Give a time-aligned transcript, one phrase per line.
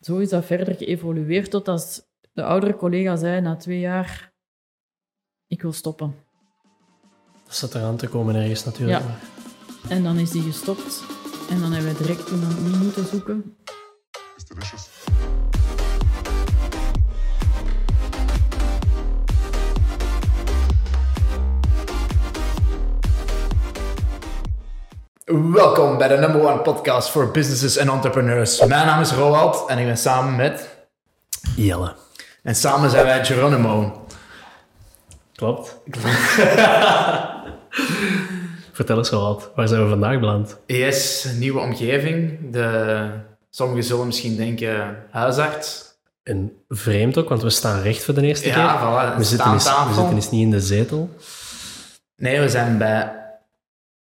[0.00, 4.32] zo is dat verder geëvolueerd totdat de oudere collega zei na twee jaar,
[5.46, 6.14] ik wil stoppen.
[7.44, 9.02] Dat zat eraan te komen ergens natuurlijk.
[9.02, 9.18] Ja.
[9.88, 11.02] En dan is die gestopt.
[11.50, 13.56] En dan hebben we direct iemand nieuw moeten zoeken.
[25.28, 28.64] Welkom bij de number one podcast voor businesses en entrepreneurs.
[28.64, 30.68] Mijn naam is Roald en ik ben samen met...
[31.56, 31.94] Jelle.
[32.42, 34.06] En samen zijn wij Geronimo.
[35.34, 35.80] Klopt.
[38.72, 39.50] Vertel eens wat.
[39.54, 40.58] Waar zijn we vandaag beland?
[40.66, 42.50] Yes, een nieuwe omgeving.
[42.52, 43.10] De...
[43.50, 45.84] Sommigen zullen misschien denken huisarts.
[46.22, 48.80] En vreemd ook, want we staan recht voor de eerste Ja, keer.
[48.80, 51.10] voilà, we, zitten eens, we zitten eens niet in de zetel.
[52.16, 53.17] Nee, we zijn bij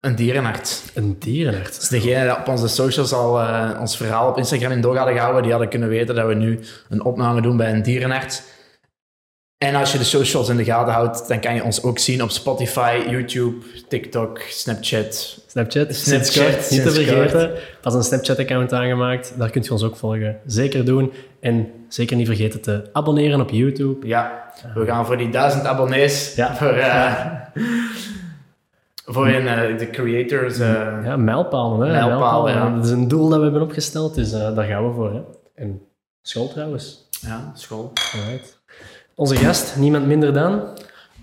[0.06, 0.82] een dierenarts.
[0.94, 1.78] Een dierenarts.
[1.78, 5.14] Dus degene die op onze socials al eh, ons verhaal op Instagram in doog hadden
[5.14, 8.42] gehouden, die hadden kunnen weten dat we nu een opname doen bij een dierenarts.
[9.58, 12.22] En als je de socials in de gaten houdt, dan kan je ons ook zien
[12.22, 15.38] op Spotify, YouTube, TikTok, Snapchat.
[15.46, 17.50] Snapchat, Snapchat, niet te vergeten.
[17.80, 19.34] Pas een Snapchat-account aangemaakt.
[19.38, 20.36] Daar kunt je ons ook volgen.
[20.46, 21.12] Zeker doen.
[21.40, 24.06] En zeker niet vergeten te abonneren op YouTube.
[24.06, 26.34] Ja, we gaan voor die duizend abonnees.
[26.34, 26.56] Ja.
[26.56, 27.24] Voor, eh,
[29.06, 30.58] voor eh, de creators.
[30.58, 31.88] eh, Ja, mijlpalen.
[31.88, 31.92] Hè?
[32.06, 32.74] Mijlpalen, ja.
[32.74, 35.12] Dat is een doel dat we hebben opgesteld, dus eh, daar gaan we voor.
[35.12, 35.20] Hè?
[35.54, 35.80] En
[36.22, 37.08] school trouwens.
[37.20, 37.92] ja, school.
[38.14, 38.58] Alright.
[39.14, 40.62] Onze gast, niemand minder dan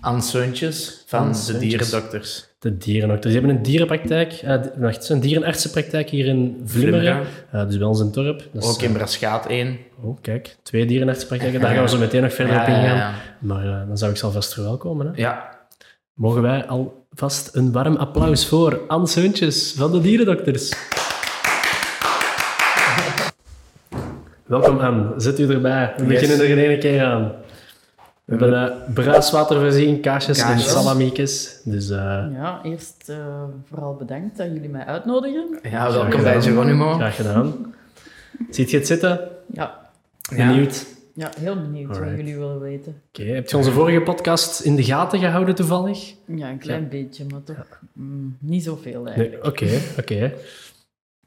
[0.00, 2.46] Anne Seuntjes van de dierendokters.
[2.58, 3.32] de dierendokters.
[3.32, 4.44] Die hebben een dierenpraktijk,
[4.76, 7.22] wacht, een dierenartsenpraktijk hier in Vlimmeren.
[7.50, 9.78] Dus bij ons in is, Ook in Braschaat 1.
[10.02, 11.60] oh, kijk, twee dierenartsenpraktijken.
[11.60, 12.96] Daar gaan we zo meteen nog verder op ingaan.
[12.96, 13.14] ja.
[13.38, 15.06] Maar dan zou ik ze alvast verwelkomen.
[15.06, 15.12] Hè?
[15.16, 15.53] Ja,
[16.14, 20.72] Mogen wij alvast een warm applaus voor Anne Seuntjes van de dierendokters.
[24.46, 25.94] Welkom Anne, zit u erbij.
[25.96, 26.20] We Yes.
[26.20, 27.32] beginnen er in één keer aan.
[28.24, 28.52] We hebben
[28.88, 31.60] uh, bruiswater voorzien, kaasjes, en salamiekjes.
[31.64, 31.96] Dus eh,
[32.32, 33.16] Ja, eerst eh,
[33.68, 35.58] vooral bedankt dat jullie mij uitnodigen.
[35.62, 36.42] ja welkom bij.
[36.42, 36.94] Geronimo.
[36.94, 37.74] graag gedaan.
[38.50, 39.20] Ziet je het zitten?
[39.52, 39.78] Ja,
[40.36, 40.46] Ja.
[40.46, 40.86] Benieuwd?
[41.14, 43.02] Ja heel benieuwd wat jullie willen weten.
[43.08, 46.14] Oké, heb je onze vorige podcast in de gaten gehouden toevallig?
[46.26, 49.42] Ja, een klein beetje, maar toch mm, niet zoveel eigenlijk.
[49.42, 50.32] Nee, oké, oké.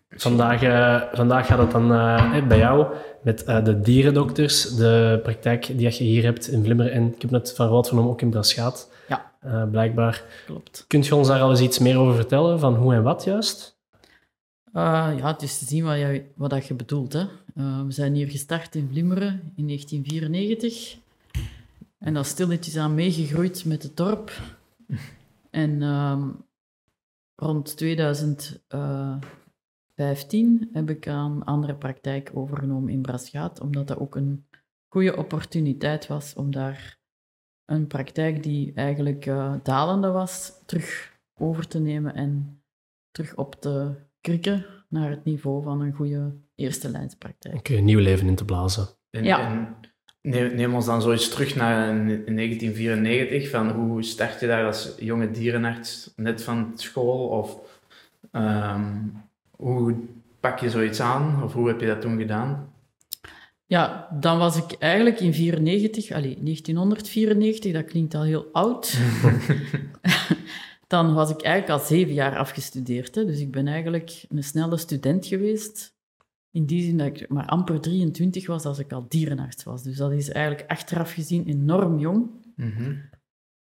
[0.09, 2.87] Vandaag, eh, vandaag gaat het dan eh, bij jou
[3.21, 6.91] met eh, de dierendokters, de praktijk die je hier hebt in Vlimmeren.
[6.91, 9.65] En ik heb net van Rood van ook in Braschaat, Ja.
[9.71, 10.23] blijkbaar.
[10.45, 10.85] Klopt.
[10.87, 13.75] Kunt je ons daar al eens iets meer over vertellen, van hoe en wat juist?
[14.73, 17.13] Ja, het is te zien wat, je, wat dat je bedoelt.
[17.13, 17.23] Hè.
[17.57, 20.97] Eh, we zijn hier gestart in Vlimmeren in 1994.
[21.97, 24.41] En dat stilletjes aan meegegroeid met het dorp.
[25.49, 26.29] En ehm,
[27.35, 34.45] rond 2015 heb ik een andere praktijk overgenomen in Braschaat, omdat dat ook een
[34.87, 36.99] goede opportuniteit was om daar
[37.65, 42.61] een praktijk die eigenlijk eh, dalende was, terug over te nemen en
[43.11, 47.55] terug op te krikken naar het niveau van een goede eerste lijnspraktijk.
[47.55, 48.87] Oké, nieuw leven in te blazen.
[49.09, 49.39] En, Ja.
[49.39, 49.75] en
[50.21, 53.49] neem, neem ons dan zoiets terug naar in 1994.
[53.49, 57.27] Van hoe start je daar als jonge dierenarts net van school?
[57.27, 57.57] Of
[58.31, 58.91] ehm,
[59.51, 59.95] hoe
[60.39, 61.43] pak je zoiets aan?
[61.43, 62.71] Of hoe heb je dat toen gedaan?
[63.65, 68.97] Ja, dan was ik eigenlijk in 94, allee, 1994, dat klinkt al heel oud.
[70.87, 73.15] dan was ik eigenlijk al zeven jaar afgestudeerd.
[73.15, 73.25] Hè.
[73.25, 75.95] Dus ik ben eigenlijk een snelle student geweest.
[76.57, 79.83] In die zin dat ik maar amper 23 was als ik al dierenarts was.
[79.83, 82.29] Dus dat is eigenlijk achteraf gezien enorm jong.
[82.55, 82.95] Mhm.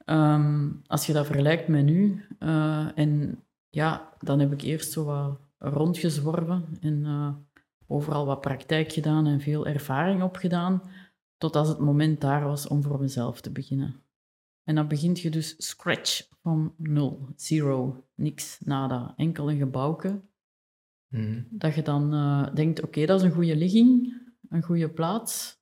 [0.04, 2.25] Ehm, als je dat vergelijkt met nu.
[2.38, 7.34] eh, en ja, dan heb ik eerst zo wat rondgezworven en eh,
[7.86, 10.82] overal wat praktijk gedaan en veel ervaring opgedaan,
[11.36, 13.94] tot als het moment daar was om voor mezelf te beginnen.
[14.64, 20.20] En dan begint je dus scratch van nul, zero, niks, nada, enkel een gebouwke.
[21.12, 21.42] Mhm.
[21.50, 25.60] Dat je dan eh, denkt, oké, dat is een goede ligging, een goede plaats.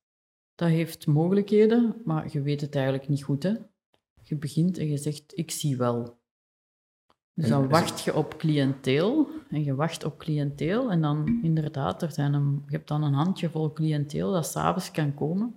[0.54, 3.42] Dat heeft mogelijkheden, maar je weet het eigenlijk niet goed.
[3.42, 3.54] Hè?
[4.22, 6.18] Je begint en je zegt, ik zie wel.
[7.34, 12.12] Dus dan wacht je op cliënteel en je wacht op cliënteel en dan inderdaad, er
[12.12, 15.54] zijn een, je hebt dan een handjevol cliënteel dat s'avonds kan komen.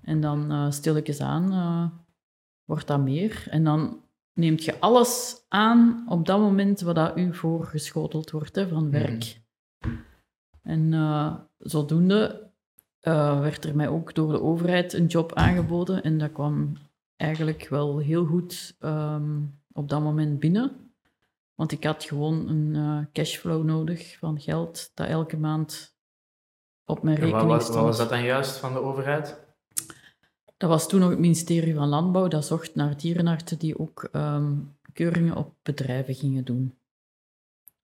[0.00, 1.98] En dan eh stilletjes aan eh,
[2.64, 3.46] wordt dat meer.
[3.50, 4.03] En dan
[4.34, 9.40] neemt je alles aan op dat moment wat dat u voorgeschoteld wordt hè, van werk.
[10.62, 12.50] En eh, zodoende
[13.00, 16.72] eh, werd er mij ook door de overheid een job aangeboden en dat kwam
[17.16, 19.40] eigenlijk wel heel goed ehm,
[19.72, 20.92] op dat moment binnen.
[21.54, 25.96] Want ik had gewoon een eh, cashflow nodig van geld dat elke maand
[26.84, 27.76] op mijn En rekening wat, stond.
[27.76, 29.43] wat was dat dan juist van de overheid?
[30.64, 32.28] Dat was toen nog het ministerie van Landbouw.
[32.28, 34.52] Dat zocht naar dierenartsen die ook ehm,
[34.92, 36.74] keuringen op bedrijven gingen doen.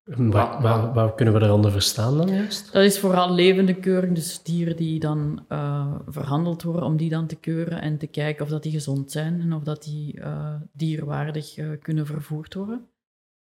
[0.05, 2.73] Wat, wat, wat kunnen we daaronder verstaan dan juist?
[2.73, 7.27] Dat is vooral levende keuring, dus dieren die dan eh, verhandeld worden om die dan
[7.27, 10.55] te keuren en te kijken of dat die gezond zijn en of dat die eh,
[10.73, 12.89] dierwaardig eh, kunnen vervoerd worden.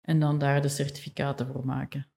[0.01, 2.07] En dan daar de certificaten voor maken.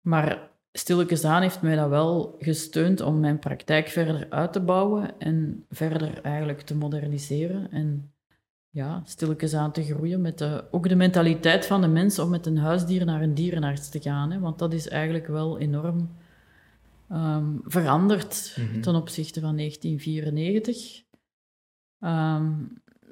[0.00, 5.20] Maar stilletjes aan heeft mij dat wel gesteund om mijn praktijk verder uit te bouwen
[5.20, 7.70] en verder eigenlijk te moderniseren.
[7.70, 8.12] En
[8.70, 12.46] ja, stilletjes aan te groeien met de, ook de mentaliteit van de mensen om met
[12.46, 14.30] een huisdier naar een dierenarts te gaan.
[14.30, 16.10] Hè, want dat is eigenlijk wel enorm
[17.08, 18.80] ehm, veranderd Mhm.
[18.80, 21.02] ten opzichte van 1994.
[21.98, 22.52] Ehm,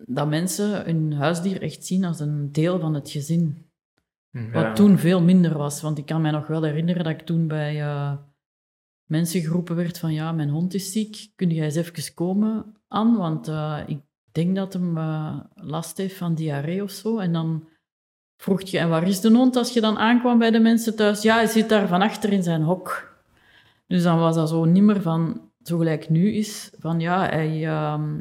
[0.07, 3.70] dat mensen hun huisdier echt zien als een deel van het gezin.
[4.31, 5.81] Hm, Wat toen veel minder was.
[5.81, 8.13] Want ik kan mij nog wel herinneren dat ik toen bij eh,
[9.05, 13.17] mensen geroepen werd van ja, mijn hond is ziek, kun jij eens even komen aan?
[13.17, 13.99] Want eh, ik
[14.33, 17.19] denk dat hem eh, last heeft van diarree of zo.
[17.19, 17.69] En dan
[18.37, 21.23] vroeg je, en waar is de hond als je dan aankwam bij de mensen thuis?
[21.23, 23.09] Ja, hij zit daar van achter in zijn hok.
[23.87, 27.67] Dus dan was dat zo niet meer van, zo gelijk nu is, van ja, hij
[27.67, 28.19] ehm,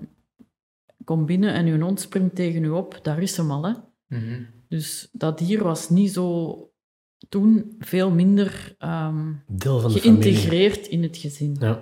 [1.03, 3.73] komt binnen en uw hond springt tegen u op, daar is hem al, hè.
[4.07, 4.43] Mhm.
[4.69, 6.55] Dus dat dier was niet zo
[7.29, 10.23] toen veel minder ehm, Deel van de familie.
[10.23, 11.55] geïntegreerd in het gezin.
[11.59, 11.73] Ja,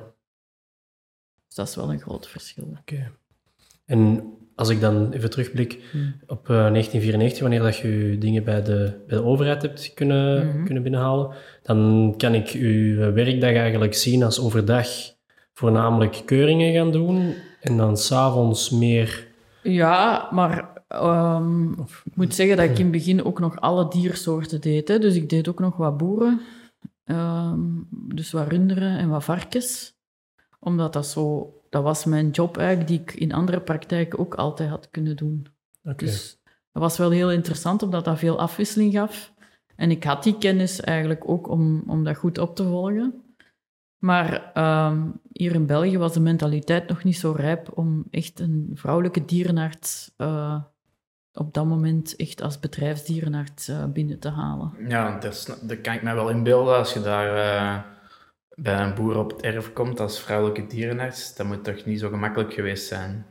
[1.46, 2.76] Dus dat is wel een groot verschil.
[2.80, 3.12] oké.
[3.86, 4.24] En
[4.56, 6.16] als ik dan even terugblik Hmm.
[6.28, 10.64] op eh, 1994, wanneer dat je dingen bij de, bij de overheid hebt kunnen, Mhm.
[10.66, 14.88] kunnen binnenhalen, dan kan ik uw werkdag eigenlijk zien als overdag
[15.54, 19.28] voornamelijk keuringen gaan doen en dan s'avonds meer...
[19.64, 21.72] Ja, maar ehm,
[22.04, 24.88] ik moet zeggen dat ik in het begin ook nog alle diersoorten deed.
[24.88, 25.00] Hè.
[25.00, 26.42] Dus ik deed ook nog wat boeren.
[27.04, 29.96] Ehm, dus wat runderen en wat varkens.
[30.60, 31.52] Omdat dat zo...
[31.70, 35.48] Dat was mijn job eigenlijk, die ik in andere praktijken ook altijd had kunnen doen.
[35.84, 36.06] Oké.
[36.06, 36.40] Dus
[36.72, 39.34] dat was wel heel interessant, omdat dat veel afwisseling gaf.
[39.76, 43.28] En ik had die kennis eigenlijk ook om, om dat goed op te volgen.
[43.98, 48.72] Maar ehm, hier in België was de mentaliteit nog niet zo rijp om echt een
[48.74, 50.64] vrouwelijke dierenarts eh,
[51.38, 54.72] op dat moment echt als bedrijfsdierenarts eh, binnen te halen.
[54.88, 56.76] Ja, dat, dat kan ik me wel inbeelden.
[56.76, 57.84] Als je daar eh,
[58.56, 62.10] bij een boer op het erf komt als vrouwelijke dierenarts, dat moet toch niet zo
[62.10, 63.26] gemakkelijk geweest zijn.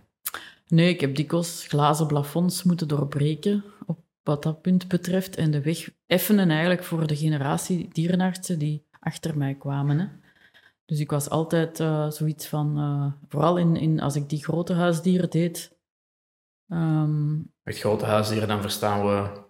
[0.69, 5.62] Nee, ik heb dikwijls glazen plafonds moeten doorbreken op wat dat punt betreft en de
[5.62, 9.99] weg effenen eigenlijk voor de generatie dierenartsen die achter mij kwamen.
[9.99, 10.06] Hè.
[10.85, 15.31] Dus ik was altijd eh, zoiets van, vooral in, in, als ik die grote huisdieren
[15.31, 15.79] deed,
[16.69, 17.35] ehm,
[17.67, 19.43] Met grote huisdieren dan verstaan we...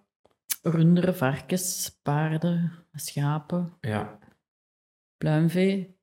[0.61, 4.19] runderen, varkens, paarden, schapen, Ja,
[5.17, 5.97] pluimvee,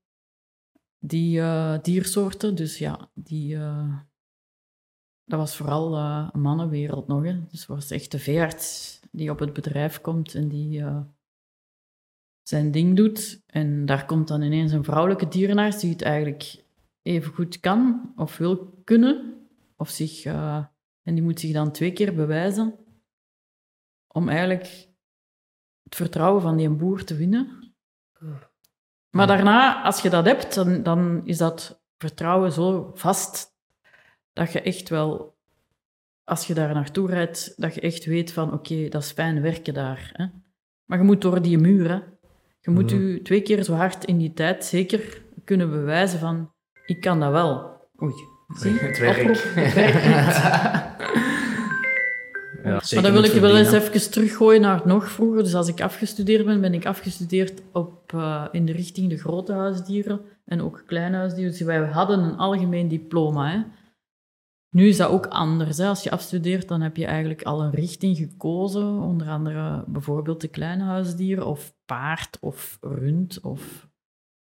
[0.98, 2.54] die eh, diersoorten.
[2.54, 3.98] Dus ja, die, eh,
[5.24, 7.24] dat was vooral eh, een mannenwereld nog.
[7.24, 7.46] Hè.
[7.46, 10.84] Dus het was echt de veearts die op het bedrijf komt en die
[12.42, 13.42] zijn ding doet.
[13.46, 16.64] En daar komt dan ineens een vrouwelijke dierenarts die het eigenlijk
[17.02, 19.46] even goed kan of wil kunnen.
[19.76, 20.22] Of zich,
[21.04, 22.78] en die moet zich dan twee keer bewijzen
[24.06, 24.88] om eigenlijk
[25.82, 27.74] het vertrouwen van die boer te winnen.
[29.10, 33.52] Maar daarna, als je dat hebt, dan, dan is dat vertrouwen zo vast
[34.32, 35.36] dat je echt wel,
[36.24, 39.74] als je daar naartoe rijdt, dat je echt weet van oké, dat is fijn werken
[39.74, 40.10] daar.
[40.12, 40.26] Hè?
[40.84, 41.90] Maar je moet door die muur.
[41.90, 41.98] Hè?
[42.60, 46.52] Je moet je twee keer zo hard in die tijd zeker kunnen bewijzen van
[46.86, 47.82] ik kan dat wel.
[48.02, 48.14] Oei,
[48.48, 48.72] zie?
[48.72, 49.38] het werk.
[49.54, 50.82] Het niet.
[52.64, 55.42] ja Maar dan wil ik je wel eens even teruggooien naar nog vroeger.
[55.42, 59.52] Dus als ik afgestudeerd ben, ben ik afgestudeerd op, eh, in de richting de grote
[59.52, 61.50] huisdieren en ook kleine huisdieren.
[61.50, 63.50] Dus wij hadden een algemeen diploma.
[63.50, 63.62] Hè.
[64.70, 65.78] Nu is dat ook anders.
[65.78, 65.86] Hè.
[65.86, 69.00] Als je afstudeert, dan heb je eigenlijk al een richting gekozen.
[69.00, 73.88] Onder andere bijvoorbeeld de kleine huisdieren, of paard, of rund, of,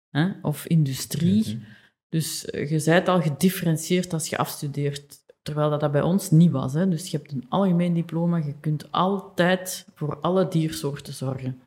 [0.09, 1.55] hè, of industrie.
[1.55, 1.65] Mhm.
[2.09, 6.51] Dus eh, je bent al gedifferentieerd als je afstudeert, terwijl dat, dat bij ons niet
[6.51, 6.73] was.
[6.73, 6.89] Hè.
[6.89, 11.61] Dus je hebt een algemeen diploma, je kunt altijd voor alle diersoorten zorgen.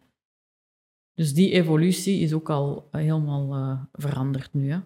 [1.14, 4.70] Dus die evolutie is ook al eh, helemaal eh, veranderd nu.
[4.70, 4.78] Hè.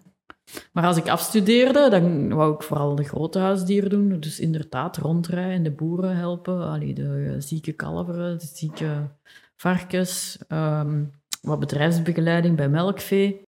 [0.71, 4.19] Maar als ik afstudeerde, dan wou ik vooral de grote huisdieren doen.
[4.19, 9.09] Dus inderdaad rondrijden, de boeren helpen, allee, de eh, zieke kalveren, de zieke
[9.55, 11.03] varkens, ehm,
[11.41, 13.41] wat bedrijfsbegeleiding bij melkvee.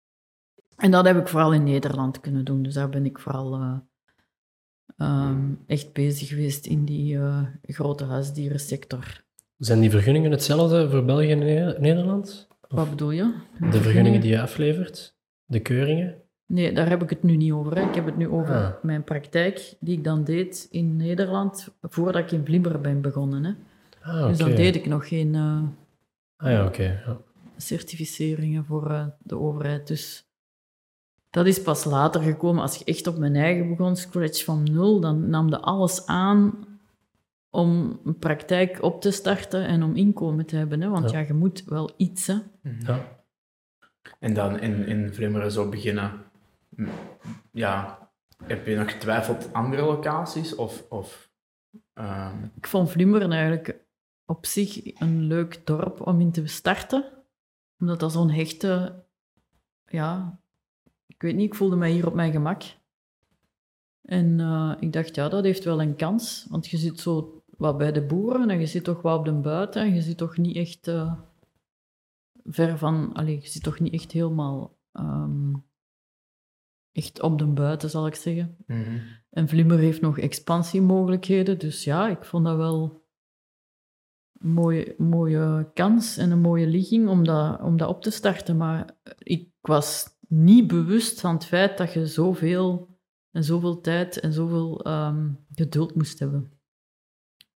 [0.75, 2.63] En dat heb ik vooral in Nederland kunnen doen.
[2.63, 3.81] Dus daar ben ik vooral
[4.97, 9.21] ehm, echt bezig geweest in die eh, grote huisdierensector.
[9.57, 12.47] Zijn die vergunningen hetzelfde voor België en Ne- Nederland?
[12.67, 13.33] Wat bedoel je?
[13.71, 15.15] De vergunningen die je aflevert?
[15.45, 16.15] de keuringen?
[16.45, 17.75] Nee, daar heb ik het nu niet over.
[17.75, 17.87] Hè.
[17.87, 18.69] Ik heb het nu over Ah.
[18.81, 23.43] mijn praktijk die ik dan deed in Nederland voordat ik in Vlimmer ben begonnen.
[23.43, 23.51] Hè.
[24.11, 24.27] Ah.
[24.27, 25.61] Dus dan deed ik nog geen eh,
[26.37, 27.17] Ah ja, ja.
[27.57, 29.87] certificeringen voor eh, de overheid.
[29.87, 30.25] Dus
[31.33, 32.61] dat is pas later gekomen.
[32.61, 36.65] Als je echt op mijn eigen begon, scratch van nul, dan nam je alles aan
[37.49, 40.81] om een praktijk op te starten en om inkomen te hebben.
[40.81, 40.89] Hè.
[40.89, 41.19] Want Ja.
[41.19, 42.27] ja, je moet wel iets.
[42.27, 42.37] Hè.
[42.79, 43.25] Ja.
[44.19, 46.23] En dan in, in Vlimmeren zo beginnen.
[47.51, 47.99] Ja,
[48.43, 50.55] heb je nog getwijfeld andere locaties?
[50.55, 51.31] Of, of
[51.93, 53.85] ehm, Ik vond Vlimmeren eigenlijk
[54.25, 57.05] op zich een leuk dorp om in te starten.
[57.79, 59.03] Omdat dat zo'n hechte...
[59.85, 60.41] Ja,
[61.07, 62.63] ik weet niet, ik voelde mij hier op mijn gemak.
[64.01, 66.45] En eh, ik dacht, ja, dat heeft wel een kans.
[66.49, 69.33] Want je zit zo wat bij de boeren en je zit toch wat op de
[69.33, 69.81] buiten.
[69.81, 71.13] En je zit toch niet echt eh,
[72.43, 73.13] ver van...
[73.13, 74.77] Allee, je zit toch niet echt helemaal...
[74.91, 75.53] ehm,
[76.91, 78.57] echt op de buiten, zal ik zeggen.
[78.67, 78.97] mhm.
[79.29, 81.59] En Vlimmer heeft nog expansiemogelijkheden.
[81.59, 83.05] Dus ja, ik vond dat wel
[84.33, 88.57] een mooie, mooie kans en een mooie ligging om dat, om dat op te starten.
[88.57, 92.97] Maar ik was niet bewust van het feit dat je zoveel
[93.31, 96.51] en zoveel tijd en zoveel ehm, geduld moest hebben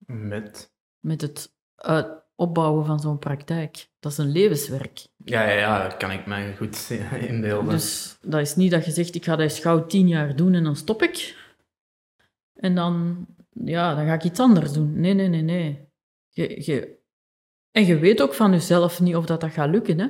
[0.06, 0.74] met.
[1.00, 3.90] met het uit- opbouwen van zo'n praktijk.
[4.00, 5.08] Dat is een levenswerk.
[5.18, 6.90] Ja, ja, ja, dat kan ik mij goed
[7.28, 7.70] inbeelden.
[7.70, 10.54] Dus dat is niet dat je zegt, ik ga dat eens gauw tien jaar doen
[10.54, 11.46] en dan stop ik.
[12.54, 15.00] En dan, ja, dan ga ik iets anders doen.
[15.00, 15.90] Nee, nee, nee, nee.
[16.30, 16.98] Je, je,
[17.72, 20.08] en je weet ook van jezelf niet of dat, dat gaat lukken, hè.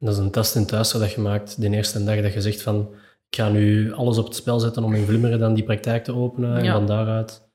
[0.00, 2.62] Dat is een test in thuis dat je maakt de eerste dag dat je zegt
[2.62, 2.94] van
[3.28, 6.14] ik ga nu alles op het spel zetten om in Vlimmeren dan die praktijk te
[6.14, 6.56] openen.
[6.56, 6.72] En Ja.
[6.72, 7.48] van daaruit,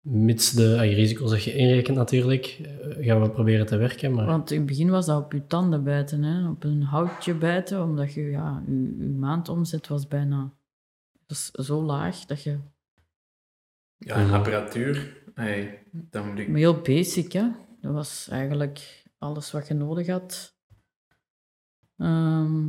[0.00, 4.14] mits de ah, risico's dat je inrekent natuurlijk, eh, gaan we proberen te werken.
[4.14, 6.48] Maar Want in het begin was dat op je tanden bijten, hè.
[6.48, 10.52] Op een houtje bijten, omdat je, ja, je, je maandomzet was bijna
[11.26, 12.58] was zo laag dat je...
[13.98, 15.22] ja, en apparatuur.
[15.34, 16.48] Hey, dan moet ik...
[16.48, 17.48] Maar heel basic, hè.
[17.80, 20.51] Dat was eigenlijk alles wat je nodig had.
[22.02, 22.66] Ehm,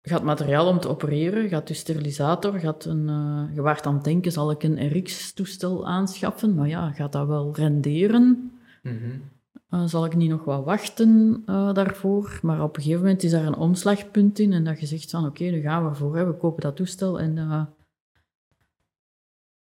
[0.00, 3.62] je had materiaal om te opereren, je had je sterilisator, je, had een, eh, je
[3.62, 6.54] waart aan het denken, zal ik een RX-toestel aanschaffen?
[6.54, 8.52] Maar ja, gaat dat wel renderen?
[8.82, 9.18] Mhm.
[9.68, 12.38] Eh, zal ik niet nog wat wachten eh, daarvoor?
[12.42, 15.26] Maar op een gegeven moment is daar een omslagpunt in en dat je zegt van
[15.26, 16.26] oké, nu gaan we ervoor, hè.
[16.26, 17.34] we kopen dat toestel en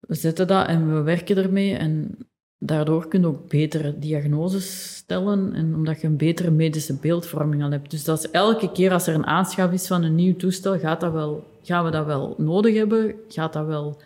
[0.01, 2.19] we zetten dat en we werken ermee en
[2.63, 7.71] daardoor kun je ook betere diagnoses stellen en omdat je een betere medische beeldvorming al
[7.71, 7.91] hebt.
[7.91, 11.01] Dus dat is elke keer als er een aanschaf is van een nieuw toestel, gaat
[11.01, 13.15] dat wel, gaan we dat wel nodig hebben?
[13.29, 14.01] Gaat dat wel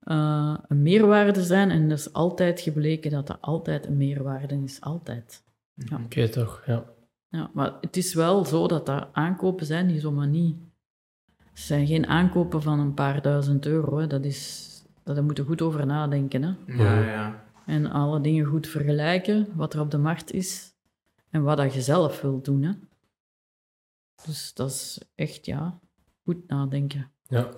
[0.00, 1.70] eh, een meerwaarde zijn?
[1.70, 4.80] En dat is altijd gebleken dat dat altijd een meerwaarde is.
[4.80, 5.42] Altijd.
[6.04, 6.84] oké toch, ja.
[7.28, 10.56] Ja, maar het is wel zo dat dat aankopen zijn die zomaar niet...
[11.36, 13.98] Het zijn geen aankopen van een paar duizend euro.
[13.98, 14.06] Hè.
[14.06, 14.68] Dat is...
[15.04, 16.42] Daar moet je goed over nadenken.
[16.42, 16.82] Hè.
[16.84, 17.49] Ja, ja.
[17.70, 20.74] En alle dingen goed vergelijken, wat er op de markt is
[21.30, 22.62] en wat dat je zelf wilt doen.
[22.62, 22.72] Hè.
[24.26, 25.78] Dus dat is echt, ja,
[26.24, 27.10] goed nadenken.
[27.28, 27.48] ja.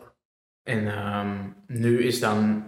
[0.62, 2.64] En ehm, nu is dan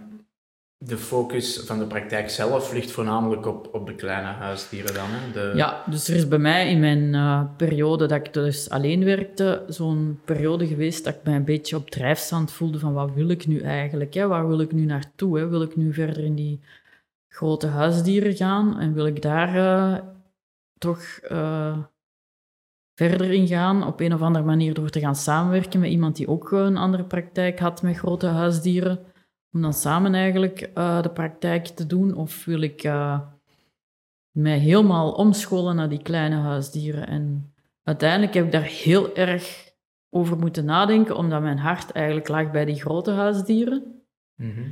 [0.77, 5.05] de focus van de praktijk zelf ligt voornamelijk op, op de kleine huisdieren dan.
[5.09, 5.31] Hè?
[5.31, 5.57] De...
[5.57, 9.63] Ja, dus er is bij mij in mijn eh, periode dat ik dus alleen werkte,
[9.67, 13.47] zo'n periode geweest dat ik mij een beetje op drijfstand voelde van wat wil ik
[13.47, 14.13] nu eigenlijk?
[14.13, 14.27] Hè?
[14.27, 15.37] Waar wil ik nu naartoe?
[15.37, 15.47] Hè?
[15.47, 16.59] Wil ik nu verder in die
[17.35, 20.03] grote huisdieren gaan en wil ik daar eh,
[20.77, 21.77] toch eh,
[22.95, 26.27] verder in gaan op een of andere manier door te gaan samenwerken met iemand die
[26.27, 28.99] ook een andere praktijk had met grote huisdieren?
[29.51, 32.15] Om dan samen eigenlijk eh, de praktijk te doen?
[32.15, 33.19] Of wil ik eh,
[34.31, 37.07] mij helemaal omscholen naar die kleine huisdieren?
[37.07, 39.73] En uiteindelijk heb ik daar heel erg
[40.09, 44.03] over moeten nadenken, omdat mijn hart eigenlijk lag bij die grote huisdieren.
[44.35, 44.71] Mhm.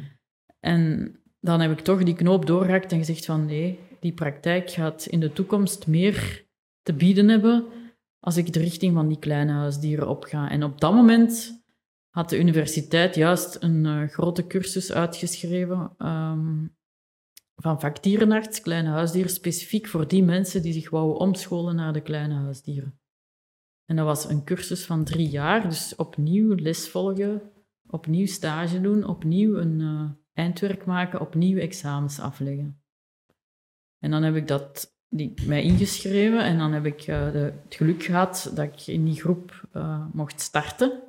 [0.60, 5.06] En dan heb ik toch die knoop doorgehakt en gezegd van nee, die praktijk gaat
[5.06, 6.46] in de toekomst meer
[6.82, 7.66] te bieden hebben
[8.20, 10.50] als ik de richting van die kleine huisdieren opga.
[10.50, 11.64] En op dat moment
[12.10, 16.68] had de universiteit juist een eh, grote cursus uitgeschreven ehm,
[17.56, 22.34] van vakdierenarts, kleine huisdieren, specifiek voor die mensen die zich wouden omscholen naar de kleine
[22.34, 23.00] huisdieren.
[23.86, 27.42] En dat was een cursus van drie jaar, dus opnieuw les volgen,
[27.88, 32.82] opnieuw stage doen, opnieuw een eh, eindwerk maken, opnieuw examens afleggen.
[34.00, 37.75] En dan heb ik dat, die, mij ingeschreven en dan heb ik eh, de, het
[37.75, 41.04] geluk gehad dat ik in die groep eh, mocht starten.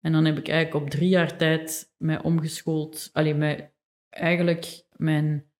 [0.00, 3.72] En dan heb ik eigenlijk op drie jaar tijd mij omgeschoold, alleen mij,
[4.08, 5.50] eigenlijk mijn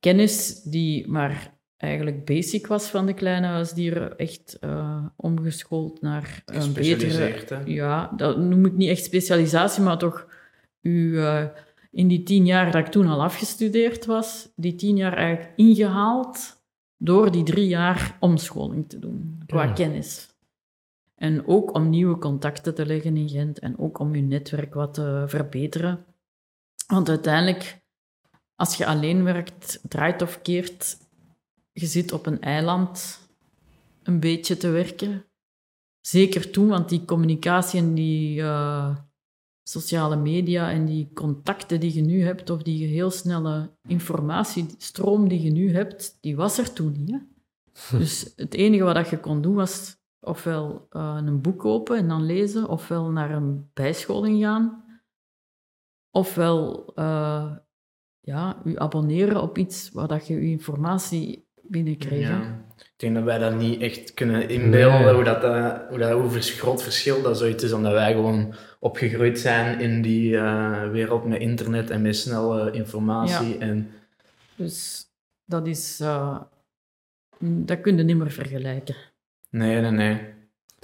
[0.00, 6.72] kennis, die maar eigenlijk basic was van de kleine huisdieren, echt uh, omgeschoold naar een
[6.72, 7.62] betere...
[7.64, 10.26] Ja, dat noem ik niet echt specialisatie, maar toch
[10.80, 11.44] u, uh,
[11.90, 16.62] in die tien jaar dat ik toen al afgestudeerd was, die tien jaar eigenlijk ingehaald
[16.96, 19.72] door die drie jaar omscholing te doen, qua ja.
[19.72, 20.28] kennis.
[21.14, 24.94] En ook om nieuwe contacten te leggen in Gent en ook om je netwerk wat
[24.94, 26.04] te verbeteren.
[26.86, 27.82] Want uiteindelijk,
[28.54, 30.96] als je alleen werkt, draait of keert,
[31.72, 33.20] je zit op een eiland
[34.02, 35.24] een beetje te werken.
[36.00, 38.96] Zeker toen, want die communicatie en die uh,
[39.70, 45.42] sociale media en die contacten die je nu hebt, of die heel snelle informatiestroom die
[45.42, 47.10] je nu hebt, die was er toen niet.
[47.10, 47.18] Hè?
[47.98, 52.22] Dus het enige wat je kon doen was ofwel uh, een boek kopen en dan
[52.22, 54.84] lezen, ofwel naar een bijscholing gaan,
[56.10, 57.56] ofwel uh,
[58.20, 62.28] ja, u abonneren op iets waar dat je uw informatie binnenkreeg.
[62.28, 62.58] Ja.
[62.76, 66.40] Ik denk dat wij dat niet echt kunnen inbeelden, hoe, dat, uh, hoe, dat, hoe
[66.40, 70.40] groot verschil dat zoiets is, omdat wij gewoon opgegroeid zijn in die
[70.90, 73.48] wereld met internet en met snelle informatie.
[73.48, 73.58] Ja.
[73.58, 73.90] En...
[74.56, 75.06] Dus
[75.44, 75.96] dat is...
[77.38, 78.94] dat kun je niet meer vergelijken.
[79.50, 80.20] Nee, nee, nee.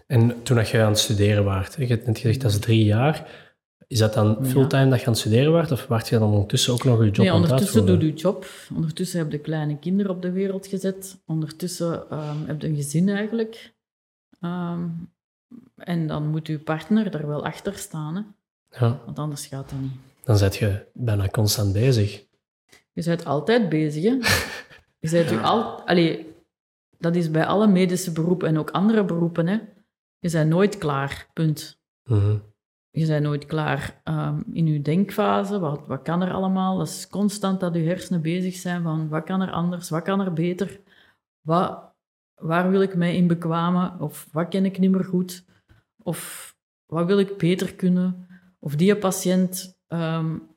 [0.07, 2.85] En toen dat je aan het studeren waart, je hebt net gezegd dat is drie
[2.85, 3.46] jaar.
[3.89, 6.73] Is dat dan fulltime dat je aan het studeren waart, of waart je dan ondertussen
[6.73, 8.47] ook nog je job nee, ondertussen doe je job.
[8.75, 11.23] Ondertussen heb je kleine kinderen op de wereld gezet.
[11.27, 13.75] Ondertussen um, heb je een gezin eigenlijk.
[14.41, 15.11] Um,
[15.77, 18.17] en dan moet je partner er wel achter staan.
[18.17, 18.23] Hè?
[18.79, 19.01] Ja.
[19.05, 19.93] Want anders gaat het niet.
[20.25, 22.25] Dan zit je bijna constant bezig.
[22.93, 24.19] Je bent altijd bezig, hè?
[24.99, 25.41] Je bent ja.
[25.41, 25.81] al...
[25.81, 26.35] Allee,
[26.99, 29.47] dat is bij alle medische beroepen en ook andere beroepen.
[29.47, 29.59] Hè.
[30.19, 31.81] Je bent nooit klaar, punt.
[32.05, 32.37] Mhm.
[32.97, 35.59] Je bent nooit klaar um, in je denkfase.
[35.59, 36.79] Wat, wat kan er allemaal?
[36.79, 40.21] Dat is constant dat je hersenen bezig zijn van wat kan er anders, wat kan
[40.21, 40.81] er beter,
[41.41, 41.95] wat,
[42.35, 45.45] waar wil ik mij in bekwamen, of wat ken ik niet meer goed,
[46.03, 46.55] of
[46.87, 50.49] wat wil ik beter kunnen, of die patiënt, um,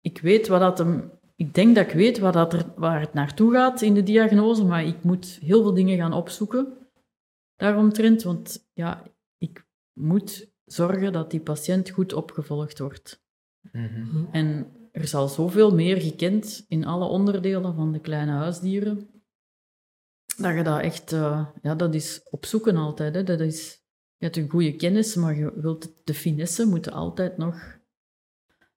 [0.00, 3.12] ik, weet wat dat hem ik denk dat ik weet waar, dat er, waar het
[3.12, 6.76] naartoe gaat in de diagnose, maar ik moet heel veel dingen gaan opzoeken
[7.56, 9.02] daaromtrent, want ja,
[9.38, 13.22] ik moet zorgen dat die patiënt goed opgevolgd wordt.
[13.72, 14.24] Mhm.
[14.32, 19.08] En er zal zoveel meer gekend in alle onderdelen van de kleine huisdieren,
[20.36, 23.14] dat je dat echt, uh, ja, dat is opzoeken altijd.
[23.14, 23.24] Hè.
[23.24, 23.82] Dat is,
[24.16, 27.78] je hebt een goede kennis, maar je wilt de finesse moeten altijd nog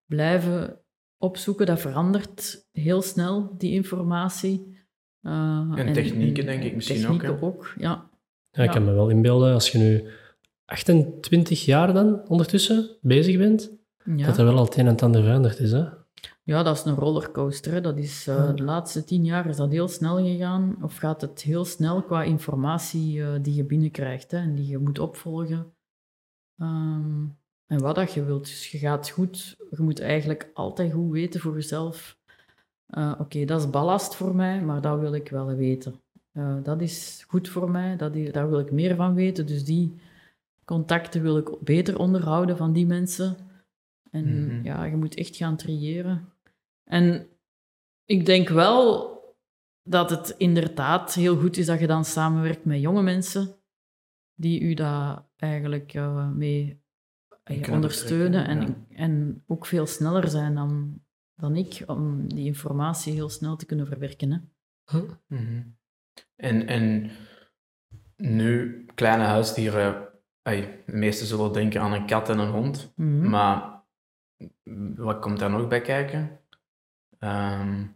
[0.06, 0.80] blijven
[1.18, 1.66] opzoeken.
[1.66, 4.80] Dat verandert heel snel, die informatie.
[5.22, 7.44] Uh, en, technieken, denk ik misschien technieken ook.
[7.44, 8.10] ook ja.
[8.52, 8.64] ja.
[8.64, 10.10] ik kan me wel inbeelden, als je nu
[10.72, 13.72] 28 jaar dan ondertussen bezig bent,
[14.06, 15.72] dat er wel al het een en het ander veranderd is.
[15.72, 15.86] Hè?
[16.44, 17.82] Ja, dat is een rollercoaster.
[17.82, 20.76] Dat is, uh, De laatste tien jaar is dat heel snel gegaan.
[20.82, 24.78] Of gaat het heel snel qua informatie uh, die je binnenkrijgt hè, en die je
[24.78, 25.74] moet opvolgen.
[26.58, 28.46] Um, en wat dat je wilt.
[28.46, 32.18] Dus je gaat goed, je moet eigenlijk altijd goed weten voor jezelf.
[32.98, 35.96] Uh, Oké, dat is ballast voor mij, maar dat wil ik wel weten.
[36.64, 39.46] Dat is goed voor mij, dat die, daar wil ik meer van weten.
[39.46, 39.96] Dus die
[40.66, 43.38] contacten wil ik beter onderhouden van die mensen.
[44.12, 44.64] En mm-hmm.
[44.66, 46.34] ja, je moet echt gaan triëren.
[46.84, 47.28] En
[48.06, 49.10] ik denk wel
[49.84, 53.56] dat het inderdaad heel goed is dat je dan samenwerkt met jonge mensen
[54.36, 56.82] die u daar eigenlijk uh, mee
[57.70, 61.02] ondersteunen en, en ook veel sneller zijn dan,
[61.36, 64.32] dan ik om die informatie heel snel te kunnen verwerken.
[64.32, 64.40] Hè.
[65.28, 65.62] Mhm.
[66.36, 67.12] en, en
[68.16, 70.10] nu, kleine huisdieren,
[70.44, 73.30] de meesten zullen denken aan een kat en een hond, mhm.
[73.30, 73.82] maar
[74.96, 76.40] wat komt daar nog bij kijken?
[77.20, 77.96] Um,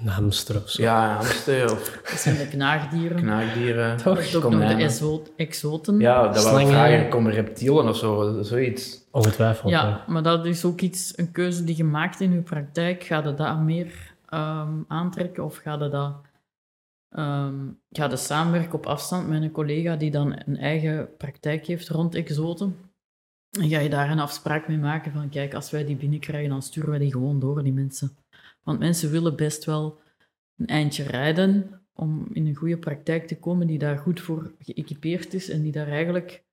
[0.00, 0.82] een hamster of zo.
[0.82, 1.72] Ja, hamster.
[1.72, 1.98] Of...
[2.10, 3.16] Dat zijn de knaagdieren.
[3.16, 3.96] Knaagdieren.
[3.96, 4.34] Toch?
[4.34, 5.98] Ook nog de exoten.
[5.98, 7.08] Ja, dat waren vragen.
[7.08, 8.98] Komen reptielen of zo, zoiets?
[9.10, 9.70] Ongetwijfeld.
[9.70, 13.02] Ja, maar dat is ook iets, een keuze die je maakt in je praktijk.
[13.02, 16.12] Ga je dat meer um, aantrekken of ga je dat...
[17.16, 21.88] Um, ga je samenwerken op afstand met een collega die dan een eigen praktijk heeft
[21.88, 22.76] rond exoten?
[23.58, 26.62] En ga je daar een afspraak mee maken van, kijk, als wij die binnenkrijgen, dan
[26.62, 28.16] sturen wij die gewoon door, die mensen.
[28.62, 30.00] Want mensen willen best wel
[30.56, 35.34] een eindje rijden om in een goede praktijk te komen die daar goed voor geëquipeerd
[35.34, 36.44] is en die daar eigenlijk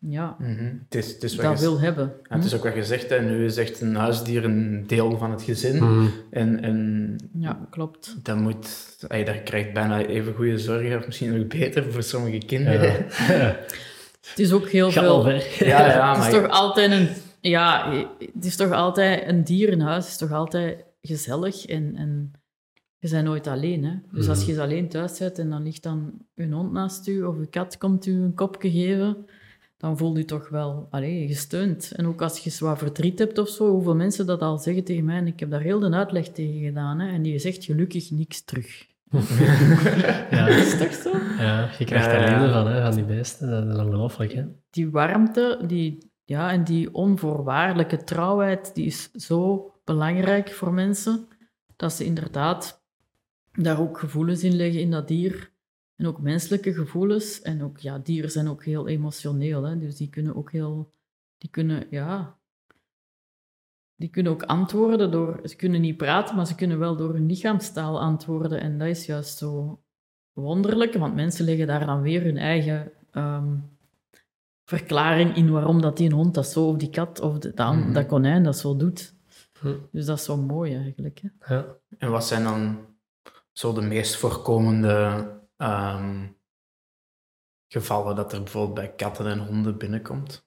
[0.00, 0.80] ja, mm -hmm.
[0.84, 2.12] het is, het is dat wil hebben.
[2.22, 3.20] Ja, het is ook wat gezegd, hè.
[3.20, 5.82] nu is echt een huisdier een deel van het gezin.
[5.84, 6.10] Mm.
[6.30, 8.24] En, en ja, klopt.
[8.24, 12.38] Dat moet, ey, daar krijgt bijna even goede zorg, of misschien nog beter voor sommige
[12.46, 13.06] kinderen.
[13.28, 13.56] Ja.
[14.30, 15.30] het is ook heel veel...
[15.30, 17.08] Ja, ja, het is toch altijd een...
[17.40, 17.92] Ja,
[18.34, 22.32] het is toch altijd een dier in huis, is toch altijd gezellig en, en
[22.98, 23.84] je bent nooit alleen.
[23.84, 23.92] Hè?
[24.12, 24.46] Dus als Mhm.
[24.46, 27.50] je eens alleen thuis zit en dan ligt dan een hond naast u of een
[27.50, 29.26] kat komt u een kopje geven,
[29.76, 31.92] dan voel je toch wel allee, gesteund.
[31.96, 35.04] En ook als je zwaar verdriet hebt of zo, hoeveel mensen dat al zeggen tegen
[35.04, 38.10] mij, en ik heb daar heel de uitleg tegen gedaan, hè, en die zegt gelukkig
[38.10, 38.86] niks terug.
[40.30, 41.10] Ja, Is toch zo?
[41.38, 43.50] ja, je krijgt daar liefde van, hè, van die beesten.
[43.50, 44.44] Dat is ongelooflijk, hè.
[44.70, 51.28] Die warmte, die, ja, en die onvoorwaardelijke trouwheid, die is zo belangrijk voor mensen,
[51.76, 52.84] dat ze inderdaad
[53.52, 55.50] daar ook gevoelens in leggen in dat dier.
[55.96, 57.42] En ook menselijke gevoelens.
[57.42, 59.62] En ook, ja, dieren zijn ook heel emotioneel.
[59.62, 59.78] Hè?
[59.78, 60.92] Dus die kunnen ook heel...
[61.38, 62.38] Die kunnen, ja...
[63.96, 65.40] Die kunnen ook antwoorden door...
[65.44, 68.60] Ze kunnen niet praten, maar ze kunnen wel door hun lichaamstaal antwoorden.
[68.60, 69.80] En dat is juist zo
[70.32, 73.56] wonderlijk, want mensen leggen daar dan weer hun eigen ehm,
[74.64, 77.74] verklaring in waarom dat die een hond dat zo, of die kat, of de, dat,
[77.74, 77.92] Mhm.
[77.92, 79.14] dat konijn dat zo doet.
[79.60, 79.74] Hm.
[79.92, 81.22] Dus dat is zo mooi eigenlijk.
[81.38, 81.54] Hè?
[81.54, 81.66] Ja.
[81.98, 82.78] En wat zijn dan
[83.52, 85.26] zo de meest voorkomende
[85.56, 86.24] ehm,
[87.68, 90.46] gevallen dat er bijvoorbeeld bij katten en honden binnenkomt?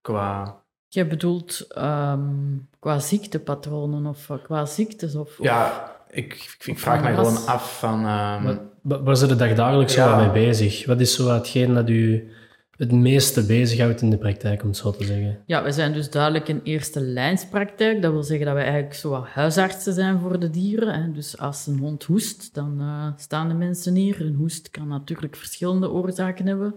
[0.00, 0.60] Qua...
[0.88, 5.14] Je bedoelt ehm, qua ziektepatronen of eh, qua ziektes?
[5.14, 7.28] Of, of- Ja, ik, ik, ik vraag me ras.
[7.28, 8.06] gewoon af van...
[8.06, 10.16] ehm, Wat- wa- waar zit de dag dagelijks zo Ja.
[10.16, 10.86] mee bezig?
[10.86, 12.32] Wat is zo hetgeen dat u
[12.76, 15.42] het meeste bezighoudt in de praktijk, om het zo te zeggen?
[15.46, 18.02] Ja, we zijn dus duidelijk een eerste lijnspraktijk.
[18.02, 21.02] Dat wil zeggen dat wij eigenlijk zo wat huisartsen zijn voor de dieren.
[21.02, 21.12] Hè.
[21.12, 24.20] Dus als een hond hoest, dan eh, staan de mensen hier.
[24.20, 26.74] Een hoest kan natuurlijk verschillende oorzaken hebben.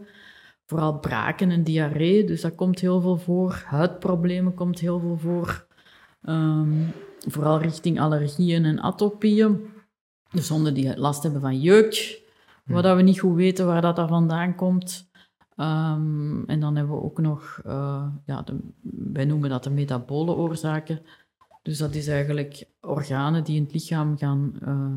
[0.66, 3.64] Vooral braken en diarree, dus dat komt heel veel voor.
[3.66, 5.66] Huidproblemen komt heel veel voor.
[6.24, 6.74] Ehm,
[7.28, 9.60] vooral richting allergieën en atopieën.
[10.32, 12.22] Dus honden die last hebben van jeuk,
[12.66, 15.10] wat dat we niet goed weten waar dat, dat vandaan komt.
[15.56, 18.58] Ehm, en dan hebben we ook nog, eh, ja, de,
[19.14, 21.02] wij noemen dat de metabole oorzaken.
[21.62, 24.94] Dus dat is eigenlijk organen die in het lichaam gaan eh,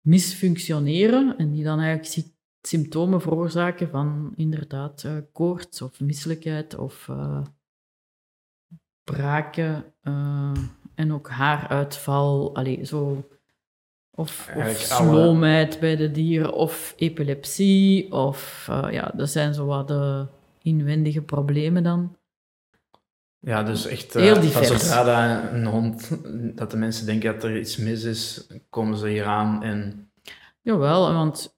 [0.00, 7.10] misfunctioneren en die dan eigenlijk sy- symptomen veroorzaken van inderdaad eh, koorts of misselijkheid of
[9.04, 9.84] braken
[10.94, 12.54] en ook haaruitval.
[12.54, 13.28] Allee, zo,
[14.14, 18.12] of, of sloomheid bij de dieren of epilepsie.
[18.12, 20.26] Of eh, ja, dat zijn zo wat de
[20.62, 22.16] inwendige problemen dan.
[23.38, 24.14] Ja, dus echt...
[24.14, 24.68] eh, Heel van divers.
[24.68, 26.10] Zodra dat een hond...
[26.56, 30.08] Dat de mensen denken dat er iets mis is, komen ze hier aan en...
[30.60, 31.56] Jawel, want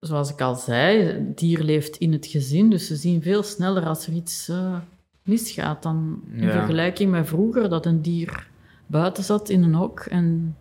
[0.00, 3.86] zoals ik al zei, het dier leeft in het gezin, dus ze zien veel sneller
[3.86, 4.76] als er iets eh,
[5.22, 6.50] misgaat dan in Ja.
[6.52, 8.46] vergelijking met vroeger, dat een dier
[8.86, 10.56] buiten zat in een hok en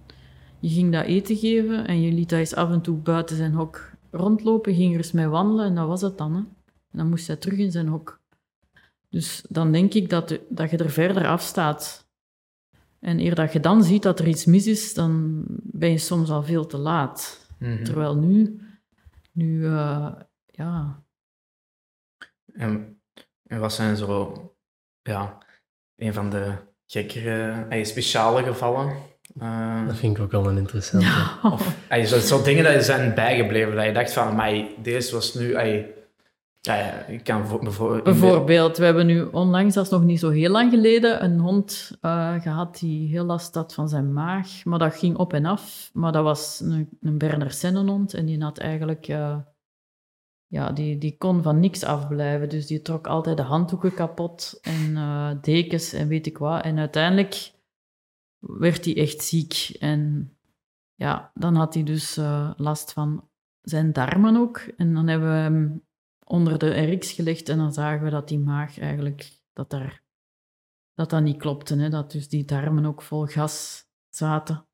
[0.60, 3.54] je ging dat eten geven en je liet dat eens af en toe buiten zijn
[3.54, 6.34] hok rondlopen, ging er eens mee wandelen en dat was het dan.
[6.34, 6.40] Hè.
[6.92, 8.20] En dan moest hij terug in zijn hok.
[9.10, 12.06] Dus dan denk ik dat, de- dat je er verder afstaat.
[13.00, 16.30] En eer dat je dan ziet dat er iets mis is, dan ben je soms
[16.30, 17.48] al veel te laat.
[17.60, 17.84] Mhm.
[17.84, 18.62] Terwijl nu,
[19.32, 20.14] nu eh,
[20.46, 21.04] ja,
[22.54, 23.02] En,
[23.44, 24.34] en wat zijn zo,
[25.02, 25.38] ja,
[25.96, 26.54] een van de
[26.86, 28.98] gekkere, eh, speciale gevallen?
[29.40, 31.08] Eh, Dat vind ik ook wel een interessante.
[31.52, 35.34] of zo, zo dingen dat je zijn bijgebleven, dat je dacht van, maar deze was
[35.34, 35.56] nu,
[36.62, 38.04] ja, ik kan voor, bijvoorbeeld...
[38.04, 41.98] bijvoorbeeld, we hebben nu onlangs, dat is nog niet zo heel lang geleden, een hond
[42.02, 44.66] eh, gehad die heel last had van zijn maag.
[44.66, 45.90] Maar dat ging op en af.
[45.94, 49.08] Maar dat was een, een Berner Sennenhond en die had eigenlijk...
[49.08, 49.38] eh,
[50.50, 52.50] ja, die, die kon van niks afblijven.
[52.50, 56.64] Dus die trok altijd de handdoeken kapot en eh, dekens en weet ik wat.
[56.64, 57.52] En uiteindelijk
[58.40, 59.76] werd hij echt ziek.
[59.80, 60.32] En
[60.96, 63.30] ja, dan had hij dus eh, last van
[63.62, 64.58] zijn darmen ook.
[64.58, 65.86] En dan hebben we hem
[66.24, 70.04] onder de RX gelegd en dan zagen we dat die maag eigenlijk, dat daar,
[70.94, 71.76] dat, dat niet klopte.
[71.76, 71.90] Hè?
[71.90, 74.66] Dat dus die darmen ook vol gas zaten.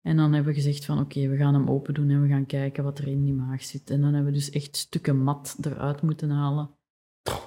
[0.00, 2.46] En dan hebben we gezegd van oké, we gaan hem open doen en we gaan
[2.46, 3.90] kijken wat er in die maag zit.
[3.90, 6.70] En dan hebben we dus echt stukken mat eruit moeten halen,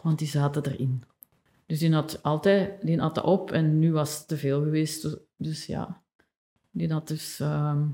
[0.03, 1.03] want die zaten erin.
[1.65, 5.17] Dus die had altijd, die had dat op en nu was het te veel geweest.
[5.39, 6.01] Dus, ja,
[6.71, 7.87] die had dus ehm,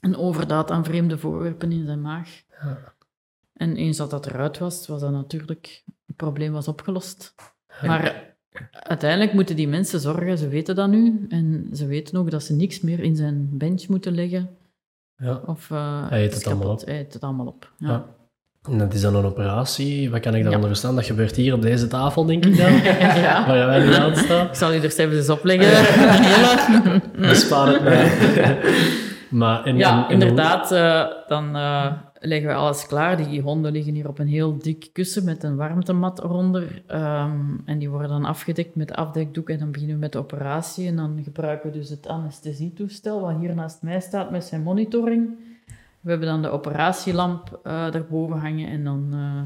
[0.00, 2.42] een overdaad aan vreemde voorwerpen in zijn maag.
[2.60, 2.94] Ja.
[3.52, 7.34] En eens dat dat eruit was, was dat natuurlijk, het probleem was opgelost.
[7.82, 8.36] Maar
[8.70, 11.26] uiteindelijk moeten die mensen zorgen, ze weten dat nu.
[11.28, 14.56] En ze weten ook dat ze niks meer in zijn bench moeten leggen.
[15.16, 15.42] Ja.
[15.46, 16.80] Of, eh, Hij eet het is allemaal op.
[16.80, 17.72] Hij eet het allemaal op.
[17.78, 18.06] Ja.
[18.70, 20.10] En dat is dan een operatie.
[20.10, 20.68] Wat kan ik daaronder Ja.
[20.68, 20.94] verstaan?
[20.94, 22.72] Dat gebeurt hier op deze tafel, denk ik dan.
[23.22, 23.46] Ja.
[23.46, 24.46] Waar wij nu aan staan.
[24.46, 25.70] Ik zal u er eens opleggen.
[27.28, 28.58] Bespaar het mij.
[29.30, 30.72] maar Ja, inderdaad.
[30.72, 33.16] eh, dan, eh, leggen we alles klaar.
[33.16, 36.82] Die honden liggen hier op een heel dik kussen met een warmtemat eronder.
[36.86, 39.48] Ehm, en die worden dan afgedekt met afdekdoek.
[39.50, 40.88] En dan beginnen we met de operatie.
[40.88, 45.28] En dan gebruiken we dus het anesthesietoestel, wat hier naast mij staat met zijn monitoring.
[46.04, 48.68] We hebben dan de operatielamp uh, erboven hangen.
[48.68, 49.42] En dan uh,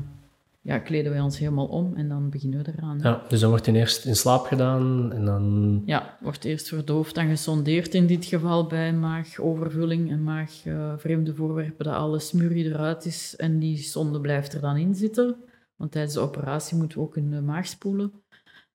[0.61, 2.99] ja, kleden wij ons helemaal om en dan beginnen we eraan.
[3.03, 5.83] Ja, dus dan wordt hij eerst in slaap gedaan en dan...
[5.85, 11.35] Ja, wordt eerst verdoofd en gesondeerd in dit geval bij maagovervulling en maag uh, vreemde
[11.35, 15.37] voorwerpen, dat alle smurrie eruit is en die zonde blijft er dan in zitten.
[15.77, 18.13] Want tijdens de operatie moeten we ook in de maag spoelen.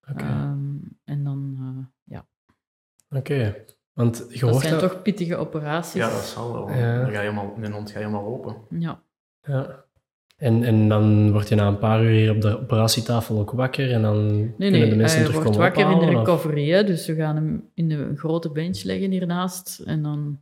[0.09, 0.25] Oké.
[0.25, 1.57] Um, en dan,
[2.03, 2.25] ja.
[3.09, 3.17] Oké.
[3.17, 3.65] Okay.
[3.93, 4.81] Want je dat zijn dat...
[4.81, 5.93] toch pittige operaties.
[5.93, 6.69] Ja, dat zal wel.
[6.69, 6.97] Ja.
[6.97, 8.55] Dan ga je helemaal, mijn hond gaat helemaal open.
[8.69, 9.01] Ja.
[9.41, 9.85] Ja.
[10.37, 13.91] En, en dan word je na een paar uur hier op de operatietafel ook wakker
[13.91, 16.69] en dan nee, kunnen nee, de mensen hij terug wordt komen wakker in de recovery.
[16.69, 16.83] Hè?
[16.83, 19.79] Dus we gaan hem in de een grote bench leggen hiernaast.
[19.85, 20.39] En dan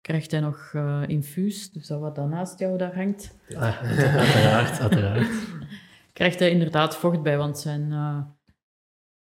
[0.00, 1.70] krijgt hij nog eh, infuus.
[1.70, 3.36] Dus dat wat daarnaast jou daar hangt.
[3.56, 3.82] Ah,
[4.22, 5.28] uiteraard, uiteraard.
[6.12, 8.18] Krijgt hij inderdaad vocht bij, want zijn eh,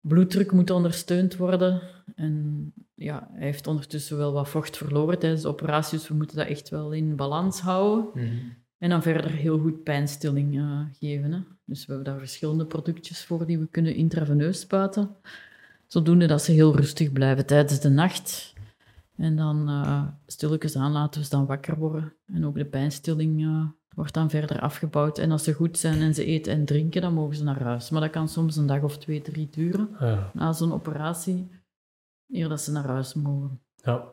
[0.02, 1.82] bloeddruk moet ondersteund worden.
[2.16, 5.98] En ja, hij heeft ondertussen wel wat vocht verloren tijdens de operatie.
[5.98, 8.10] Dus we moeten dat echt wel in balans houden.
[8.14, 8.36] Mhm.
[8.78, 11.32] En dan verder heel goed pijnstilling eh, geven.
[11.32, 11.40] Hè.
[11.66, 15.16] Dus we hebben daar verschillende productjes voor die we kunnen intraveneus spuiten.
[15.88, 18.54] Zodoende dat ze heel rustig blijven tijdens de nacht.
[19.16, 22.14] En dan uh, stilletjes aan laten we ze dan wakker worden.
[22.26, 23.66] En ook de pijnstilling uh,
[24.00, 25.18] wordt dan verder afgebouwd.
[25.18, 27.90] En als ze goed zijn en ze eten en drinken, dan mogen ze naar huis.
[27.90, 30.30] Maar dat kan soms een dag of twee, drie duren Ja.
[30.34, 31.52] na zo'n operatie,
[32.30, 33.62] eer dat ze naar huis mogen.
[33.76, 34.04] Ja.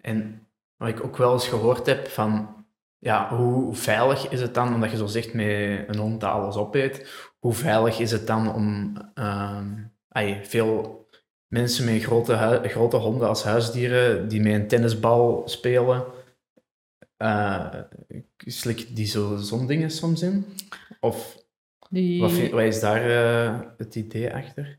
[0.00, 0.46] En
[0.76, 2.64] wat ik ook wel eens gehoord heb van,
[2.98, 6.56] ja, hoe veilig is het dan, omdat je zo zegt met een hond dat alles
[6.56, 9.68] opeet, hoe veilig is het dan om ehm,
[10.08, 11.08] ay, veel
[11.46, 16.04] mensen met grote, grote honden als huisdieren, die met een tennisbal spelen,
[17.20, 17.74] eh
[18.36, 20.44] slik die zo zo'n dingen soms in?
[21.00, 21.44] Of
[21.90, 24.78] Die, wat, vind- wat is daar eh, het idee achter?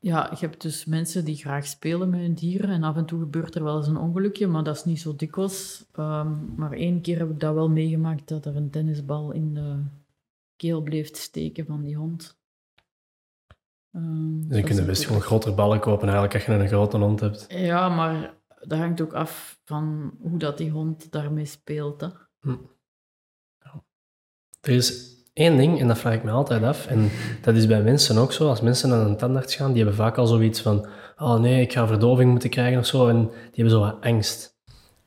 [0.00, 3.20] Ja, je hebt dus mensen die graag spelen met hun dieren en af en toe
[3.20, 5.84] gebeurt er wel eens een ongelukje, maar dat is niet zo dikwijls.
[5.92, 9.76] Ehm, maar één keer heb ik dat wel meegemaakt dat er een tennisbal in de
[10.56, 12.38] keel bleef steken van die hond.
[13.92, 17.20] Ehm, Dus je kunt best gewoon grotere ballen kopen eigenlijk als je een grote hond
[17.20, 17.46] hebt.
[17.48, 18.34] Ja, maar
[18.66, 22.00] dat hangt ook af van hoe dat die hond daarmee speelt.
[22.00, 22.08] Hè.
[24.60, 27.08] Er is één ding, en dat vraag ik me altijd af, en
[27.42, 28.48] dat is bij mensen ook zo.
[28.48, 31.72] Als mensen naar een tandarts gaan, die hebben vaak al zoiets van oh nee, ik
[31.72, 33.08] ga verdoving moeten krijgen of zo.
[33.08, 34.58] En die hebben zo wat angst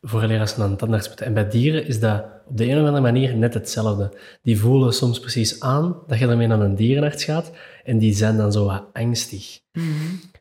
[0.02, 1.26] voor als ze naar een tandarts moeten.
[1.26, 4.18] En bij dieren is dat op de een of andere manier net hetzelfde.
[4.42, 7.52] Die voelen soms precies aan dat je ermee naar een dierenarts gaat,
[7.84, 9.60] en die zijn dan zo wat angstig.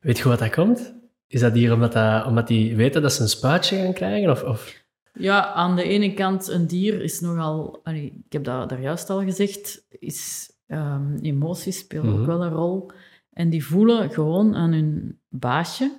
[0.01, 0.95] Weet je hoe dat komt?
[1.33, 4.31] Is dat hier omdat, dat, omdat die weten dat ze een spuitje gaan krijgen?
[4.31, 4.85] Of, of...
[5.15, 7.81] Ja, aan de ene kant, een dier is nogal...
[7.83, 12.21] allee, ik heb dat daar juist al gezegd, is, ehm, emoties spelen Mhm.
[12.21, 12.91] ook wel een rol.
[13.33, 15.97] En die voelen gewoon aan hun baasje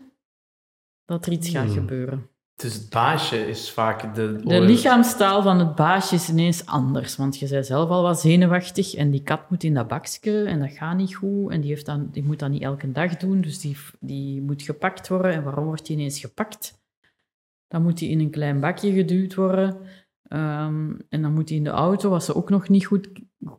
[1.06, 1.74] dat er iets gaat Hmm.
[1.74, 2.28] gebeuren.
[2.56, 4.42] Dus het baasje is vaak de...
[4.44, 7.16] De lichaamstaal van het baasje is ineens anders.
[7.16, 10.60] Want je zei zelf al wat zenuwachtig en die kat moet in dat bakje en
[10.60, 11.52] dat gaat niet goed.
[11.52, 14.62] En die, heeft dan, die moet dat niet elke dag doen, dus die, die moet
[14.62, 15.34] gepakt worden.
[15.34, 16.82] En waarom wordt die ineens gepakt?
[17.68, 19.78] Dan moet die in een klein bakje geduwd worden.
[20.24, 23.10] Ehm, en dan moet hij in de auto, wat ze ook nog niet goed,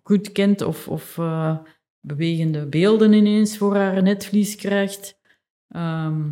[0.02, 1.58] goed kent, of, of eh,
[2.00, 5.18] bewegende beelden ineens voor haar netvlies krijgt.
[5.68, 6.22] Ehm,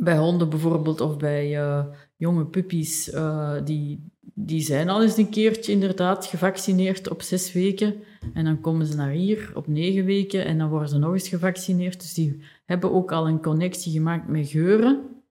[0.00, 1.84] bij honden bijvoorbeeld, of bij eh,
[2.16, 7.94] jonge puppies, eh, die, die zijn al eens een keertje inderdaad gevaccineerd op zes weken.
[8.34, 11.28] En dan komen ze naar hier op negen weken en dan worden ze nog eens
[11.28, 12.00] gevaccineerd.
[12.00, 15.22] Dus die hebben ook al een connectie gemaakt met geuren,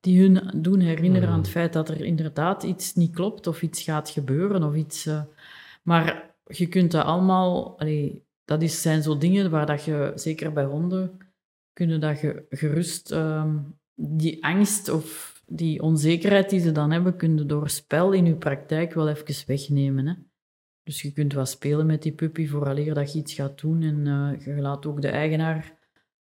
[0.00, 3.82] die hun doen herinneren aan het feit dat er inderdaad iets niet klopt of iets
[3.82, 4.62] gaat gebeuren.
[4.62, 5.22] Of iets, eh,
[5.82, 7.78] maar je kunt dat allemaal...
[7.78, 11.18] allee, dat is, zijn zo dingen waar dat je, zeker bij honden,
[11.72, 13.10] kunnen dat je gerust...
[13.10, 13.56] ehm,
[13.94, 18.34] die angst of die onzekerheid die ze dan hebben, kun je door spel in je
[18.34, 20.06] praktijk wel even wegnemen.
[20.06, 20.14] Hè?
[20.82, 23.82] Dus je kunt wat spelen met die puppy vooraleer dat je iets gaat doen.
[23.82, 25.80] En eh, je laat ook de eigenaar...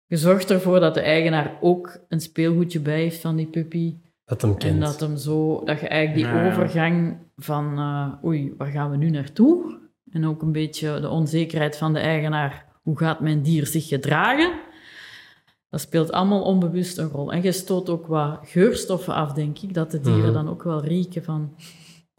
[0.07, 3.95] Je zorgt ervoor dat de eigenaar ook een speelgoedje bij heeft van die puppy.
[4.25, 4.73] Dat hem kent.
[4.73, 6.47] En dat, hem zo, dat je eigenlijk die Ja.
[6.47, 9.79] overgang van eh, oei, waar gaan we nu naartoe?
[10.11, 12.65] En ook een beetje de onzekerheid van de eigenaar.
[12.81, 14.59] Hoe gaat mijn dier zich gedragen?
[15.75, 17.31] Dat speelt allemaal onbewust een rol.
[17.33, 20.33] En je stoot ook wat geurstoffen af, denk ik, dat de dieren Mhm.
[20.33, 21.55] dan ook wel rieken van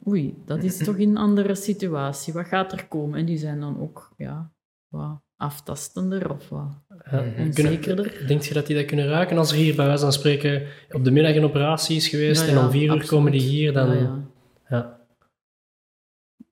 [0.06, 2.32] oei, dat is toch in een andere situatie.
[2.32, 3.18] Wat gaat er komen?
[3.18, 4.52] En die zijn dan ook ja,
[4.88, 8.24] wat aftastender of wat Ja, onzekerder.
[8.26, 11.04] Denk je dat die dat kunnen raken als er hier bij wijze van spreken op
[11.04, 14.24] de middag een operatie is geweest Ja, en om vier uur komen die hier, dan...
[14.68, 15.00] Ja,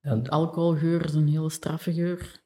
[0.02, 2.42] Ja, alcoholgeur is een hele straffe geur.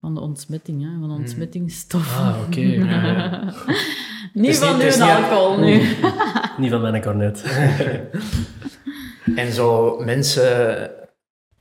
[0.00, 0.98] Van de ontsmetting, hè?
[1.00, 2.16] van de ontsmettingsstof.
[2.18, 2.60] Ah, oké.
[4.32, 5.80] niet van niet- niet- alcohol nu.
[6.58, 7.44] Niet van mijn cornet.
[9.36, 10.90] En zo mensen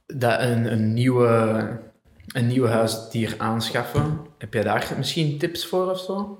[0.06, 1.68] dat een, een, nieuwe,
[2.28, 6.38] een nieuw huisdier aanschaffen, heb je daar misschien tips voor of zo?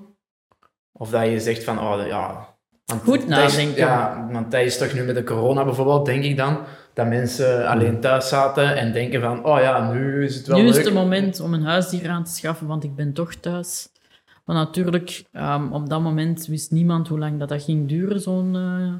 [0.92, 2.54] Of dat je zegt van, oh ja...
[2.84, 3.76] want Goed is- nadenken.
[3.76, 6.58] ja, want dat is toch nu met de corona bijvoorbeeld, denk ik dan,
[6.96, 10.68] dat mensen alleen thuis zaten en denken van, oh ja, nu is het wel Nu
[10.68, 13.88] is het moment om een huisdier aan te schaffen, want ik ben toch thuis.
[14.44, 18.56] Maar natuurlijk, ehm, op dat moment wist niemand hoe lang dat, dat ging duren, zo'n
[18.56, 18.94] eh,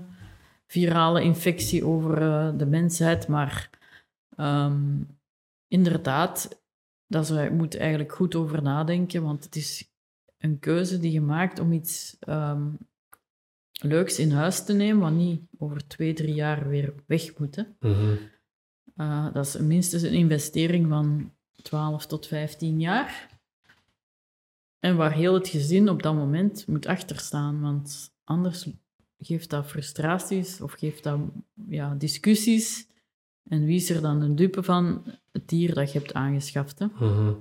[0.66, 3.28] virale infectie over eh, de mensheid.
[3.28, 3.70] Maar
[4.36, 5.00] ehm,
[5.68, 6.60] inderdaad,
[7.06, 9.90] daar je moet eigenlijk goed over nadenken, want het is
[10.38, 12.66] een keuze die je maakt om iets ehm,
[13.82, 17.56] leuks in huis te nemen, wat niet over twee, drie jaar weer weg moet.
[17.56, 17.62] Hè.
[17.80, 18.16] Mhm.
[18.96, 23.28] Uh, dat is minstens een investering van 12 tot 15 jaar.
[24.78, 28.66] En waar heel het gezin op dat moment moet achterstaan, want anders
[29.18, 31.18] geeft dat frustraties of geeft dat
[31.68, 32.86] ja, discussies.
[33.48, 36.78] En wie is er dan de dupe van het dier dat je hebt aangeschaft?
[36.78, 36.86] Hè?
[36.86, 37.32] Mhm.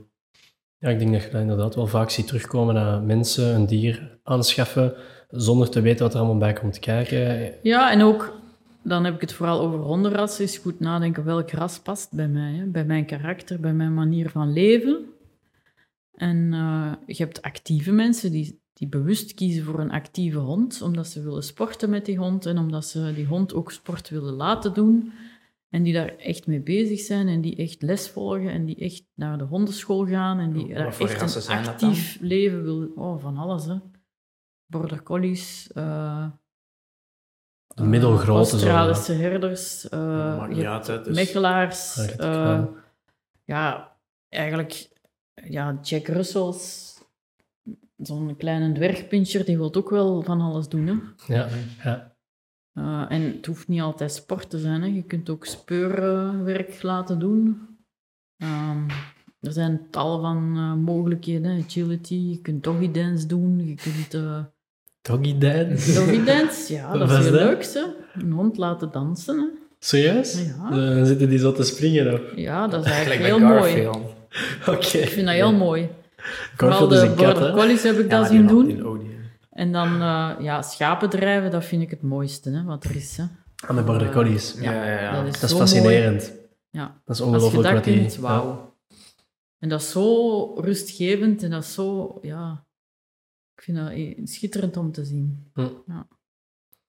[0.78, 4.20] Ja, ik denk dat je dat inderdaad wel vaak ziet terugkomen dat mensen een dier
[4.24, 4.96] aanschaffen
[5.38, 7.54] zonder te weten wat er allemaal bij komt kijken.
[7.64, 8.40] Ja, en ook,
[8.84, 12.54] dan heb ik het vooral over hondenrassen, is goed nadenken welk ras past bij mij,
[12.54, 12.66] hè?
[12.66, 15.06] bij mijn karakter, bij mijn manier van leven.
[16.14, 21.08] En eh, je hebt actieve mensen die, die bewust kiezen voor een actieve hond, omdat
[21.08, 24.74] ze willen sporten met die hond en omdat ze die hond ook sport willen laten
[24.74, 25.12] doen.
[25.70, 29.04] En die daar echt mee bezig zijn en die echt les volgen en die echt
[29.16, 32.98] naar de hondenschool gaan en die daar voor echt een actief leven willen.
[32.98, 33.76] Oh, van alles, hè.
[34.66, 36.28] Border collies, eh,
[37.68, 38.56] De middelgrote zo.
[38.56, 41.98] Australische herders, eh, uit, dus- mechelaars.
[42.18, 42.64] Eh,
[43.44, 43.98] ja,
[44.30, 44.90] eigenlijk,
[45.34, 46.94] ja, Jack Russells,
[47.98, 50.88] zo'n kleine dwergpinscher, die wil ook wel van alles doen.
[50.88, 51.34] Hè?
[51.36, 51.48] Ja,
[51.84, 52.16] ja.
[52.74, 54.82] Eh, en het hoeft niet altijd sport te zijn.
[54.82, 54.88] Hè?
[54.88, 57.68] Je kunt ook speurwerk laten doen.
[58.38, 58.90] Ehm,
[59.40, 61.64] er zijn tal van eh, mogelijkheden.
[61.64, 63.66] Agility, je kunt doggy dance doen.
[63.66, 64.46] Je kunt eh,
[65.08, 65.94] Doggy dance.
[65.94, 67.42] doggy dance, ja, dat is is heel dat?
[67.42, 67.64] leuk.
[67.74, 68.22] Hè?
[68.22, 69.38] Een hond laten dansen.
[69.38, 69.46] Hè?
[69.80, 70.42] Serieus?
[70.46, 70.70] Ja.
[70.70, 72.22] Dan zitten die zo te springen of?
[72.36, 73.88] Ja, dat is eigenlijk heel mooi.
[74.68, 74.98] Oké.
[74.98, 75.90] Ik vind dat heel mooi.
[76.58, 79.04] Vooral de border collies heb ik Ja, dat zien doen.
[79.52, 83.18] En dan uh, ja, schapendrijven, dat vind ik het mooiste hè, wat er is.
[83.18, 83.24] Hè.
[83.68, 84.56] Ah, met border collies.
[84.62, 85.16] Ja, Ja, ja, ja.
[85.24, 86.22] dat is, Dat is zo fascinerend.
[86.30, 86.40] Mooi.
[86.72, 86.82] Ja.
[86.82, 88.22] Dat is Als je ongelooflijk dat wat die...
[88.22, 88.74] wauw.
[89.60, 92.65] En dat is zo rustgevend en dat is zo, ja...
[93.56, 95.52] Ik vind dat eh, schitterend om te zien.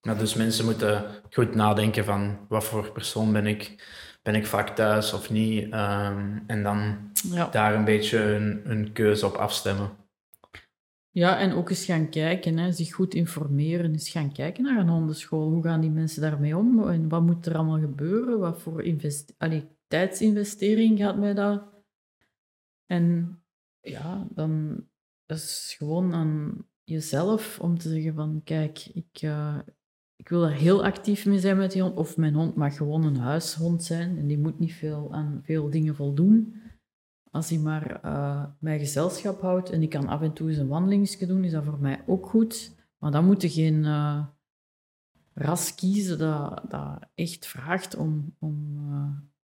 [0.00, 3.84] Ja, dus mensen moeten goed nadenken van wat voor persoon ben ik.
[4.22, 5.72] Ben ik vaak thuis of niet?
[5.72, 7.48] Ehm, en dan Ja.
[7.48, 9.90] daar een beetje een, een keuze op afstemmen.
[11.10, 13.92] ja, en ook eens gaan kijken, hè, zich goed informeren.
[13.92, 15.48] Eens gaan kijken naar een hondenschool.
[15.50, 16.88] Hoe gaan die mensen daarmee om?
[16.88, 18.38] En wat moet er allemaal gebeuren?
[18.38, 21.62] Wat voor invest Allee, tijdsinvestering gaat mij dat...
[22.86, 23.38] En
[23.80, 24.84] ja, dan
[25.26, 29.58] dat is gewoon aan jezelf om te zeggen van, kijk, ik, eh,
[30.16, 31.96] ik wil er heel actief mee zijn met die hond.
[31.96, 35.70] Of mijn hond mag gewoon een huishond zijn en die moet niet veel aan veel
[35.70, 36.62] dingen voldoen.
[37.30, 40.68] Als hij maar eh mijn gezelschap houdt en ik kan af en toe eens een
[40.68, 42.74] wandelingsje doen, is dat voor mij ook goed.
[42.98, 44.26] Maar dan moet je geen eh,
[45.34, 48.78] ras kiezen dat, dat echt vraagt om, om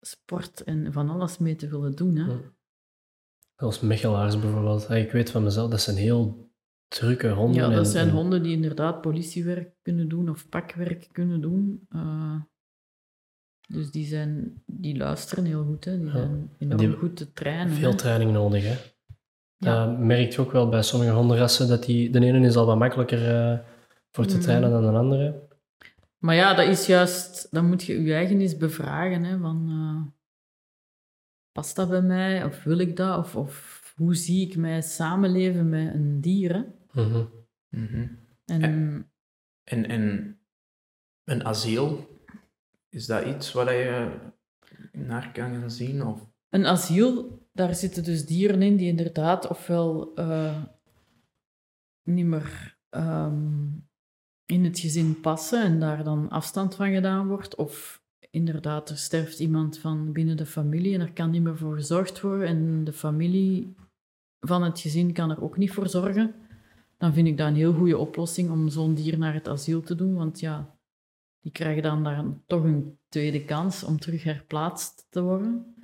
[0.02, 2.16] sport en van alles mee te willen doen.
[2.16, 2.40] Hè.
[3.62, 4.86] Zoals mechelaars bijvoorbeeld.
[4.90, 6.50] Ja, Ik weet van mezelf, dat zijn heel
[6.88, 7.62] drukke honden.
[7.62, 11.86] Ja, dat en- zijn en- honden die inderdaad politiewerk kunnen doen of pakwerk kunnen doen.
[11.90, 12.36] Eh,
[13.68, 15.86] dus die, zijn, die luisteren heel goed.
[15.86, 15.98] Hè.
[15.98, 16.12] Die Ja.
[16.12, 17.74] zijn enorm Die- goed te trainen.
[17.76, 17.98] Veel hè.
[17.98, 18.76] training nodig, hè.
[19.58, 19.86] Ja.
[19.86, 22.78] Dat merk je ook wel bij sommige hondenrassen, dat die, de ene is al wat
[22.78, 23.60] makkelijker eh,
[24.12, 24.44] voor te Mhm.
[24.44, 25.48] trainen dan de andere.
[26.18, 29.24] Maar ja, dat is juist, dan moet je je eigen eens bevragen.
[29.24, 30.12] Hè, van, eh,
[31.52, 32.46] past dat bij mij?
[32.46, 33.18] Of wil ik dat?
[33.18, 36.54] Of, of hoe zie ik mij samenleven met een dier?
[36.54, 36.64] hè?
[37.02, 37.26] Mhm.
[37.70, 38.08] Mhm.
[38.46, 38.62] En
[39.64, 40.38] En, en
[41.24, 42.20] een asiel,
[42.90, 44.20] is dat iets waar je
[44.92, 46.06] naar kan gaan zien?
[46.06, 46.30] Of?
[46.50, 50.64] een asiel, daar zitten dus dieren in die inderdaad ofwel eh,
[52.04, 53.68] niet meer ehm,
[54.46, 57.56] in het gezin passen en daar dan afstand van gedaan wordt.
[57.56, 58.01] Of
[58.32, 62.22] inderdaad, er sterft iemand van binnen de familie en er kan niet meer voor gezorgd
[62.22, 63.76] worden en de familie
[64.40, 66.36] van het gezin kan er ook niet voor zorgen.
[66.98, 69.96] Dan vind ik dat een heel goede oplossing om zo'n dier naar het asiel te
[69.96, 70.78] doen, want ja,
[71.42, 75.76] die krijgen dan daar toch een tweede kans om terug herplaatst te worden.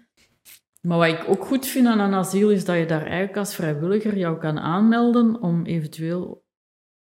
[0.82, 3.56] Maar wat ik ook goed vind aan een asiel is dat je daar eigenlijk als
[3.56, 6.46] vrijwilliger jou kan aanmelden om eventueel,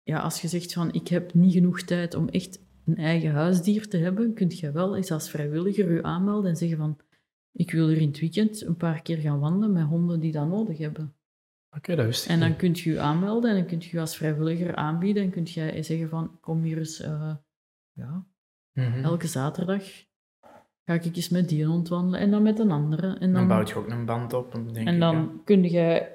[0.03, 3.87] ja, als je zegt van ik heb niet genoeg tijd om echt een eigen huisdier
[3.87, 6.97] te hebben, kun je wel eens als vrijwilliger je aanmelden en zeggen van
[7.51, 10.47] ik wil er in het weekend een paar keer gaan wandelen met honden die dat
[10.47, 11.13] nodig hebben.
[11.77, 12.57] Oké, dat wist ik En dan niet.
[12.57, 15.83] kun je je aanmelden en dan kun je je als vrijwilliger aanbieden en kun je
[15.83, 17.35] zeggen van kom hier eens eh,
[17.91, 18.25] ja,
[18.73, 19.03] Mhm.
[19.03, 19.83] elke zaterdag
[20.85, 23.07] ga ik eens met die hond wandelen en dan met een andere.
[23.07, 26.07] En Dan dan, bouwt je ook een band op, denk en ik, dan kun je,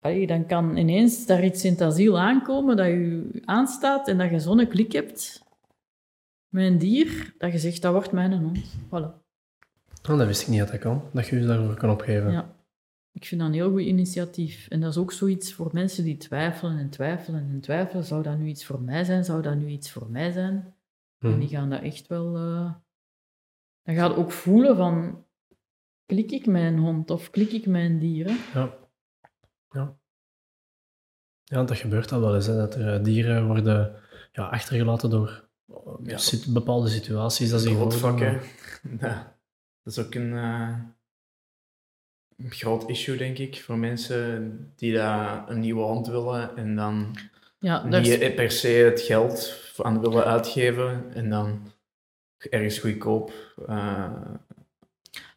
[0.00, 4.30] allee, dan kan ineens daar iets in het asiel aankomen dat je aanstaat en dat
[4.30, 5.43] je zo'n klik hebt
[6.54, 8.74] met een dier, dat je zegt, dat wordt mijn hond.
[8.86, 9.22] Voilà.
[10.10, 11.02] Oh, dat wist ik niet dat dat kan.
[11.12, 12.30] Dat je je daarvoor kan opgeven.
[12.32, 12.54] Ja.
[13.12, 14.68] Ik vind dat een heel goed initiatief.
[14.68, 18.04] En dat is ook zoiets voor mensen die twijfelen en twijfelen en twijfelen.
[18.04, 19.24] Zou dat nu iets voor mij zijn?
[19.24, 20.74] Zou dat nu iets voor mij zijn?
[21.18, 21.38] En Mhm.
[21.38, 22.36] die gaan dat echt wel...
[22.36, 22.72] eh,
[23.82, 25.24] Dan gaat ook voelen van...
[26.06, 28.36] Klik ik mijn hond of klik ik mijn dieren?
[28.54, 28.74] Ja.
[29.70, 29.96] Ja.
[31.44, 33.94] Ja, dat gebeurt al wel eens, hè, dat er eh, dieren worden
[34.32, 35.43] ja, achtergelaten door
[36.04, 36.18] Ja.
[36.48, 37.50] bepaalde situaties.
[37.50, 38.40] Dat ze De gewoon- rotvakken.
[39.00, 39.36] Ja.
[39.82, 40.78] Dat is ook een eh,
[42.36, 47.16] een groot issue, denk ik, voor mensen die daar een nieuwe hond willen en dan
[47.58, 51.72] Ja, niet is- per se het geld aan willen uitgeven en dan
[52.50, 53.32] ergens goedkoop.
[53.66, 54.10] eh,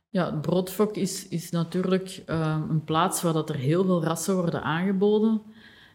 [0.09, 4.35] ja het broodfok is, is natuurlijk eh, een plaats waar dat er heel veel rassen
[4.35, 5.41] worden aangeboden.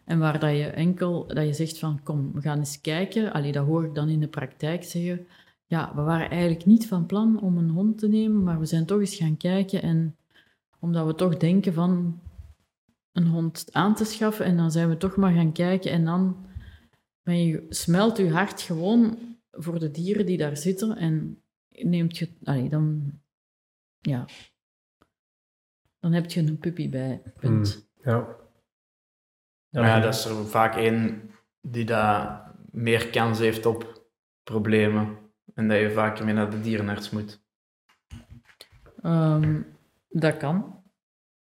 [0.05, 3.33] En waar dat je enkel dat je zegt van kom, we gaan eens kijken.
[3.33, 5.27] Allee, dat hoor ik dan in de praktijk zeggen.
[5.65, 8.85] Ja, we waren eigenlijk niet van plan om een hond te nemen, maar we zijn
[8.85, 9.81] toch eens gaan kijken.
[9.81, 10.17] En
[10.79, 12.21] omdat we toch denken van
[13.11, 15.91] een hond aan te schaffen, en dan zijn we toch maar gaan kijken.
[15.91, 16.45] En dan
[17.69, 19.17] smelt je hart gewoon
[19.51, 20.97] voor de dieren die daar zitten.
[20.97, 23.11] En neemt je, allee, dan,
[23.99, 24.25] ja,
[25.99, 27.21] dan heb je een puppy bij.
[27.39, 27.87] Punt.
[28.03, 28.41] Ja.
[29.81, 31.29] Maar ja, dat is er vaak één
[31.61, 34.07] die daar meer kans heeft op
[34.43, 35.17] problemen
[35.53, 37.41] en dat je vaker mee naar de dierenarts moet.
[39.01, 39.61] Ehm,
[40.09, 40.83] dat kan,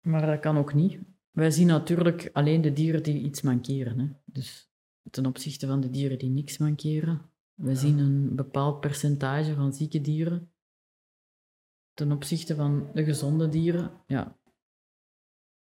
[0.01, 0.99] maar dat kan ook niet.
[1.31, 3.99] Wij zien natuurlijk alleen de dieren die iets mankeren.
[3.99, 4.07] Hè.
[4.25, 4.69] Dus
[5.11, 7.21] ten opzichte van de dieren die niks mankeren.
[7.53, 10.51] We zien een bepaald percentage van zieke dieren.
[11.93, 14.37] Ten opzichte van de gezonde dieren, ja,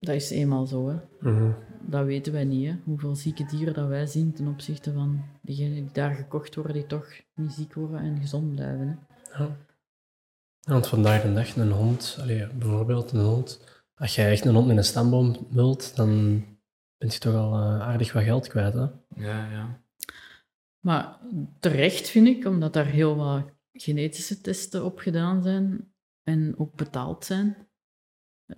[0.04, 0.88] dat is eenmaal zo.
[0.88, 0.96] Hè.
[1.30, 1.50] Mhm.
[1.80, 2.76] Dat weten wij niet, hè.
[2.84, 6.86] hoeveel zieke dieren dat wij zien ten opzichte van diegenen die daar gekocht worden, die
[6.86, 8.98] toch niet ziek worden en gezond blijven.
[9.30, 9.44] Hè.
[9.44, 9.56] Ja.
[10.60, 13.60] Want vandaag de dag, een hond, allee, bijvoorbeeld een hond,
[13.94, 16.42] als jij echt een hond met een stamboom wilt, dan
[16.98, 18.74] ben je toch al eh, aardig wat geld kwijt.
[18.74, 18.86] Hè?
[19.16, 19.82] Ja, ja.
[20.80, 21.18] Maar
[21.60, 23.42] terecht vind ik, omdat daar heel wat
[23.72, 25.92] genetische testen op gedaan zijn
[26.22, 27.63] en ook betaald zijn.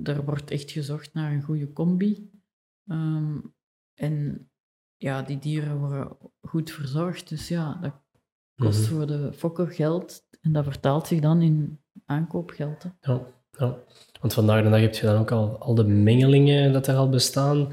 [0.03, 2.31] Er wordt echt gezocht naar een goede combi.
[2.89, 3.37] Ehm,
[3.95, 4.49] en
[4.97, 6.09] ja, die dieren worden
[6.43, 7.29] goed verzorgd.
[7.29, 7.93] Dus ja, dat
[8.57, 8.95] kost Mhm.
[8.97, 10.25] voor de fokker geld.
[10.41, 12.83] En dat vertaalt zich dan in aankoopgeld.
[12.83, 13.13] hè.
[13.13, 13.21] Ja,
[13.51, 13.77] ja.
[14.21, 17.09] Want vandaag de dag heb je dan ook al, al de mengelingen dat er al
[17.09, 17.69] bestaan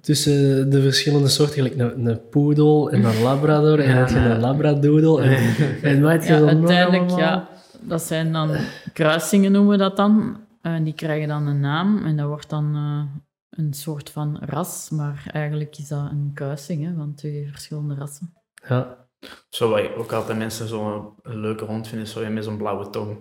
[0.00, 1.54] tussen de verschillende soorten.
[1.54, 5.22] Gelijk een, een poedel en een labrador en dan heb je een labradoodle.
[5.22, 7.48] En, en wat heb je Ja, uiteindelijk, ja,
[7.80, 8.56] dat zijn dan
[8.92, 10.36] kruisingen noemen we dat dan.
[10.74, 14.90] En die krijgen dan een naam en dat wordt dan eh, een soort van ras,
[14.90, 18.32] maar eigenlijk is dat een kruising hè, van twee verschillende rassen.
[18.68, 19.08] Ja,
[19.48, 23.18] Zo wat ook altijd mensen zo een leuke hond vinden, zo met zo'n blauwe tong.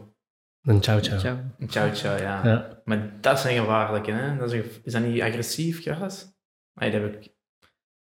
[0.62, 1.20] een chow chow.
[1.20, 1.38] Ciao.
[1.58, 2.46] Een chow chow, ja.
[2.46, 2.82] Ja.
[2.86, 4.38] Maar dat zijn gevaarlijke, hè?
[4.38, 6.34] Dat is, is dat niet agressief gras?
[6.74, 7.34] Nee, dat heb ik...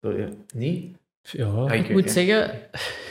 [0.00, 0.98] Sorry, niet?
[1.22, 2.50] Ja, Ik moet zeggen,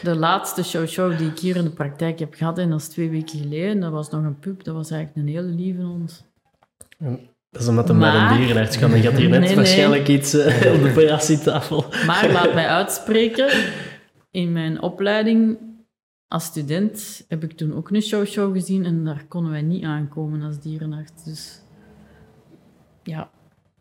[0.03, 3.09] de laatste show-show die ik hier in de praktijk heb gehad, en dat is twee
[3.09, 6.25] weken geleden, dat was nog een pup, dat was eigenlijk een hele lieve hond.
[7.49, 8.91] dat is omdat met Maar- een dierenarts kan.
[8.91, 9.55] Dan gaat hier net Nee, nee.
[9.55, 11.85] waarschijnlijk iets eh, op de operatietafel.
[12.05, 13.49] Maar laat mij uitspreken,
[14.31, 15.57] in mijn opleiding
[16.27, 20.41] als student heb ik toen ook een show-show gezien en daar konden wij niet aankomen
[20.41, 21.23] als dierenarts.
[21.23, 21.61] Dus
[23.03, 23.29] ja,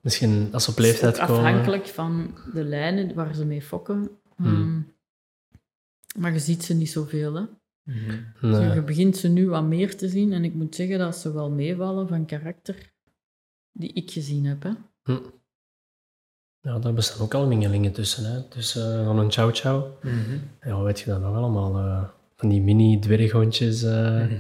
[0.01, 1.35] Misschien als ze op leeftijd komen.
[1.45, 4.11] afhankelijk van de lijnen waar ze mee fokken.
[4.39, 4.47] Hmm.
[4.47, 7.43] Ehm, maar je ziet ze niet zoveel, hè.
[7.83, 8.21] Mhm.
[8.41, 8.75] Nee.
[8.75, 11.51] Je begint ze nu wat meer te zien en ik moet zeggen dat ze wel
[11.51, 12.93] meevallen van karakter
[13.73, 14.63] die ik gezien heb.
[14.63, 14.71] Hè.
[15.03, 15.19] Hm.
[16.61, 18.33] Ja, daar bestaan ook al mengelingen tussen.
[18.33, 18.43] Hè.
[18.49, 20.03] Tussen uh, een chow chow.
[20.03, 20.39] Mhm.
[20.61, 21.77] Ja, wat weet je dan nog allemaal?
[21.79, 23.83] eh, van die mini dwerghondjes.
[23.83, 24.31] eh.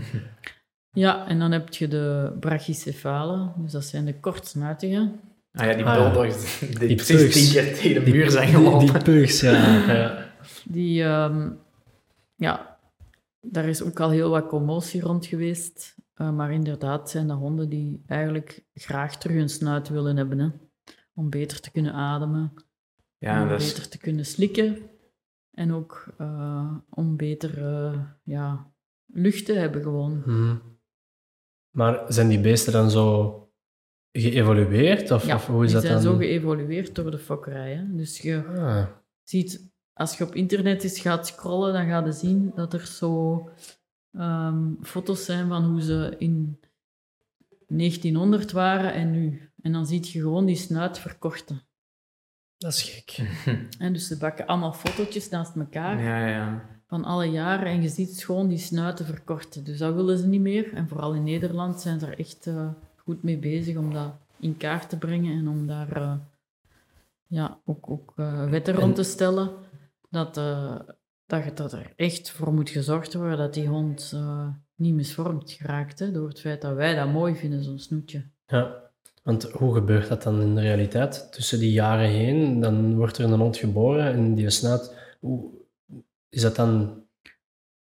[0.90, 5.20] Ja, en dan heb je de brachycephalen, dus dat zijn de kortsnuitigen.
[5.52, 7.32] Ah ja, die Ah, bulldogs die, Die precies pugs.
[7.34, 8.86] tien keer tegen de Die- muur zijn die, gelopen.
[8.92, 9.52] die pugs, ja.
[9.92, 10.32] ja.
[10.64, 11.50] Die, ehm,
[12.36, 12.78] ja,
[13.40, 15.96] daar is ook al heel wat commotie rond geweest.
[16.16, 20.38] Uh, maar inderdaad zijn dat honden die eigenlijk graag terug een snuit willen hebben.
[20.38, 20.48] Hè?
[21.14, 22.52] Om beter te kunnen ademen.
[23.18, 24.78] Ja, om dat is- beter te kunnen slikken.
[25.50, 28.70] En ook eh, om beter eh, ja,
[29.06, 30.22] lucht te hebben gewoon.
[30.26, 30.56] Mhm.
[31.70, 33.47] Maar zijn die beesten dan zo
[34.12, 35.10] geëvolueerd?
[35.10, 36.12] Of, Ja, of hoe is die dat zijn dan?
[36.12, 37.72] zo geëvolueerd door de fokkerij.
[37.74, 37.96] Hè?
[37.96, 38.86] Dus je Ah,
[39.22, 43.48] ziet, als je op internet eens gaat scrollen, dan ga je zien dat er zo
[44.12, 46.60] ehm, foto's zijn van hoe ze in
[47.66, 49.50] 1900 waren en nu.
[49.62, 51.62] En dan zie je gewoon die snuit verkorten.
[52.58, 53.28] dat is gek.
[53.78, 56.64] En dus ze bakken allemaal fotootjes naast elkaar Ja, ja.
[56.86, 59.64] van alle jaren en je ziet gewoon die snuiten verkorten.
[59.64, 60.72] Dus dat willen ze niet meer.
[60.74, 62.70] En vooral in Nederland zijn ze er echt eh,
[63.08, 66.14] goed mee bezig om dat in kaart te brengen en om daar eh,
[67.26, 69.50] ja, ook, ook eh, wetten rond te stellen.
[70.10, 70.78] Dat, eh,
[71.26, 74.16] dat, er echt voor moet gezorgd worden dat die hond
[74.74, 75.98] niet misvormd geraakt.
[75.98, 78.24] Hè, door het feit dat wij dat mooi vinden, zo'n snoetje.
[78.46, 78.90] Ja,
[79.22, 81.32] want hoe gebeurt dat dan in de realiteit?
[81.32, 84.94] Tussen die jaren heen, dan wordt er een hond geboren en die snuit...
[85.20, 85.50] Hoe,
[86.28, 87.02] is dat dan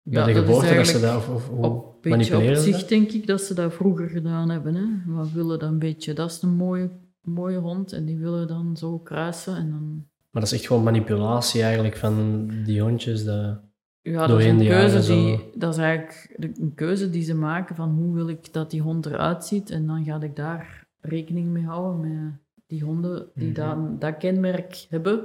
[0.03, 1.03] bij Ja, de dat is geboorte dat ze dat...
[1.03, 2.89] eigenlijk Of, of hoe Op beetje op zich dat?
[2.89, 4.75] denk ik dat ze dat vroeger gedaan hebben.
[4.75, 5.15] Hè.
[5.23, 6.91] We willen dan een beetje, dat is een mooie,
[7.21, 10.83] mooie hond en die willen dan zo kruisen en dan Maar dat is echt gewoon
[10.83, 13.25] manipulatie eigenlijk van die hondjes.
[13.25, 13.61] Dat...
[14.01, 17.91] Ja, dat is een keuze, die, dat is eigenlijk een keuze die ze maken van
[17.91, 19.71] hoe wil ik dat die hond eruit ziet.
[19.71, 22.33] En dan ga ik daar rekening mee houden met
[22.67, 25.25] die honden die dat, dat kenmerk hebben,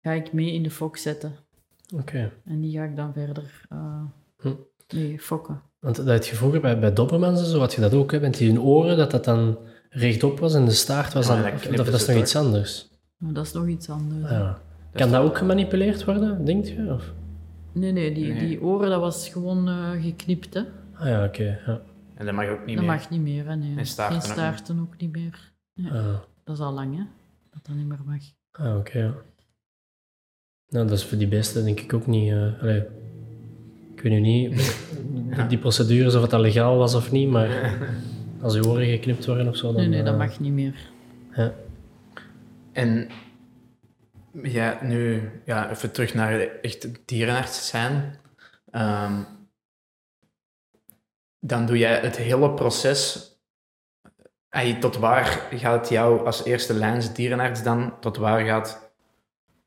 [0.00, 1.32] ga ik mee in de fok zetten.
[1.94, 2.32] Oké.
[2.44, 4.02] En die ga ik dan verder eh
[4.36, 4.54] Hm.
[4.94, 5.62] mee fokken.
[5.80, 8.20] Want dat had je vroeger bij, bij Dobermans en zo, had je dat ook, hè?
[8.20, 9.58] Met die hun oren, dat dat dan
[9.90, 11.42] rechtop was en de staart was Ja, dan...
[11.42, 12.88] dat of- knippen of dat is nog iets anders.
[13.16, 14.30] Maar dat is nog iets anders.
[14.30, 14.60] Ja.
[14.92, 16.92] Kan dat ook gemanipuleerd worden, denk je?
[16.92, 17.12] Of?
[17.72, 18.46] Nee, nee, die, Nee.
[18.48, 20.54] die oren, dat was gewoon eh, geknipt.
[20.54, 20.60] Hè.
[20.94, 21.60] Ah ja, oké.
[21.66, 21.80] ja.
[22.14, 22.94] En dat mag ook niet dat meer.
[22.94, 23.46] mag niet meer.
[23.48, 23.76] Hè, nee.
[23.76, 25.52] En staarten Geen ook staarten ook niet meer.
[25.84, 26.14] Ah,
[26.44, 27.02] Dat is al lang, hè.
[27.50, 28.20] Dat dat niet meer mag.
[28.50, 28.98] ah, oké.
[28.98, 29.14] ja.
[30.68, 32.32] Nou, dat is voor die beesten denk ik ook niet...
[32.32, 32.84] eh, allee,
[33.98, 34.76] ik weet nu niet,
[35.36, 37.78] die, die procedures, of het dat legaal was of niet, maar
[38.42, 39.76] als die oren geknipt worden of zo, dan...
[39.76, 40.74] Nee, nee, dat eh, mag niet meer.
[41.34, 41.52] Ja.
[42.72, 43.08] En
[44.42, 48.18] ja, nu ja, even terug naar de echte dierenarts zijn.
[48.70, 49.22] Ehm,
[51.40, 53.32] dan doe jij het hele proces.
[54.80, 58.00] Tot waar gaat het jou als eerste lijns dierenarts dan?
[58.00, 58.87] Tot waar gaat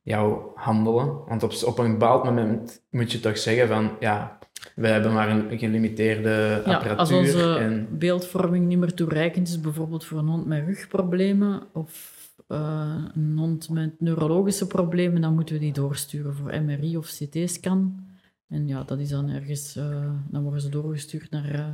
[0.01, 1.25] jou handelen?
[1.27, 4.39] Want op, op een bepaald moment moet je toch zeggen van ja,
[4.75, 6.95] we hebben maar een gelimiteerde Ja, apparatuur.
[6.95, 12.19] als onze en, beeldvorming niet meer toereikend is, bijvoorbeeld voor een hond met rugproblemen of
[12.47, 18.09] eh, een hond met neurologische problemen, dan moeten we die doorsturen voor MRI of CT-scan.
[18.47, 21.73] En ja, dat is dan ergens, eh, dan worden ze doorgestuurd naar eh,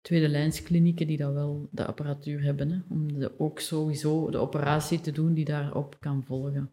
[0.00, 5.00] tweede lijnsklinieken die dat wel de apparatuur hebben, hè, om de, ook sowieso de operatie
[5.00, 6.72] te doen die daarop kan volgen.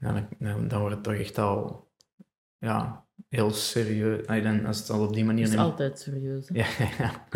[0.00, 0.28] Ja,
[0.68, 1.88] dan, wordt het toch echt al
[2.58, 4.26] ja, heel serieus.
[4.26, 6.48] Dan, als het al op die manier Dat is altijd serieus.
[6.52, 6.66] Ja,
[6.98, 7.26] ja,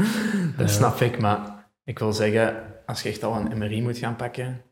[0.57, 1.21] dat snap ik.
[1.21, 4.63] Maar ik wil zeggen, als je echt al een MRI moet gaan pakken...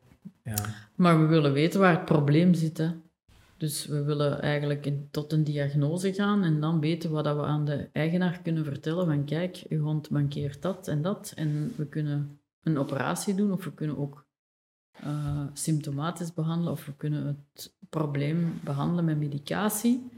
[0.43, 0.55] Ja,
[0.95, 2.77] Maar we willen weten waar het probleem zit.
[2.77, 2.89] Hè.
[3.57, 7.43] Dus we willen eigenlijk in- tot een diagnose gaan en dan weten wat dat we
[7.43, 9.05] aan de eigenaar kunnen vertellen.
[9.05, 11.33] Van kijk, uw hond mankeert dat en dat.
[11.35, 14.22] En we kunnen een operatie doen of we kunnen ook
[14.93, 20.11] eh, symptomatisch behandelen of we kunnen het probleem behandelen met medicatie.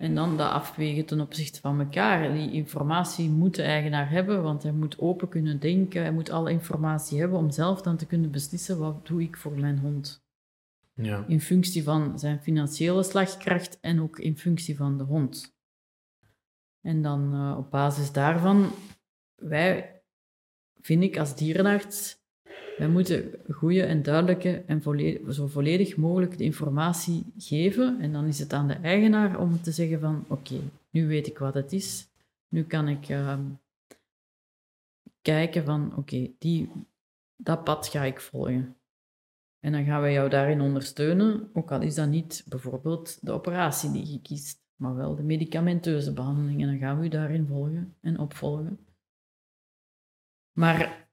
[0.00, 2.32] En dan dat afwegen ten opzichte van elkaar.
[2.32, 6.02] Die informatie moet de eigenaar hebben, want hij moet open kunnen denken.
[6.02, 9.58] Hij moet alle informatie hebben om zelf dan te kunnen beslissen wat doe ik voor
[9.58, 10.24] mijn hond.
[10.94, 11.24] ja.
[11.26, 15.54] In functie van zijn financiële slagkracht en ook in functie van de hond.
[16.80, 18.70] En dan eh, op basis daarvan,
[19.34, 20.02] wij,
[20.80, 22.19] vind ik als dierenarts,
[22.80, 24.82] wij moeten goede en duidelijke en
[25.32, 28.00] zo volledig mogelijk de informatie geven.
[28.00, 30.60] En dan is het aan de eigenaar om te zeggen van, oké,
[30.90, 32.08] nu weet ik wat het is.
[32.48, 33.42] Nu kan ik ehm,
[35.22, 36.70] kijken van, oké, die
[37.36, 38.76] dat pad ga ik volgen.
[39.58, 43.92] En dan gaan wij jou daarin ondersteunen, ook al is dat niet bijvoorbeeld de operatie
[43.92, 46.60] die je kiest, maar wel de medicamenteuze behandeling.
[46.62, 48.78] En dan gaan we u daarin volgen en opvolgen.
[50.52, 51.08] Maar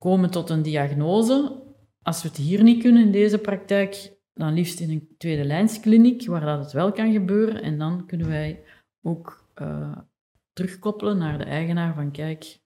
[0.00, 1.62] komen tot een diagnose,
[2.02, 6.26] als we het hier niet kunnen in deze praktijk, dan liefst in een tweede lijnskliniek,
[6.26, 7.62] waar dat het wel kan gebeuren.
[7.62, 8.64] En dan kunnen wij
[9.02, 9.98] ook eh,
[10.52, 12.60] terugkoppelen naar de eigenaar van kijk,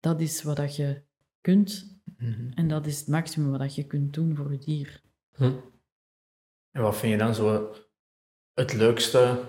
[0.00, 1.02] dat is wat dat je
[1.40, 2.50] kunt Mhm.
[2.54, 5.02] en dat is het maximum wat je kunt doen voor je dier.
[5.34, 5.52] Hm.
[6.70, 7.74] En wat vind je dan zo
[8.54, 9.44] het leukste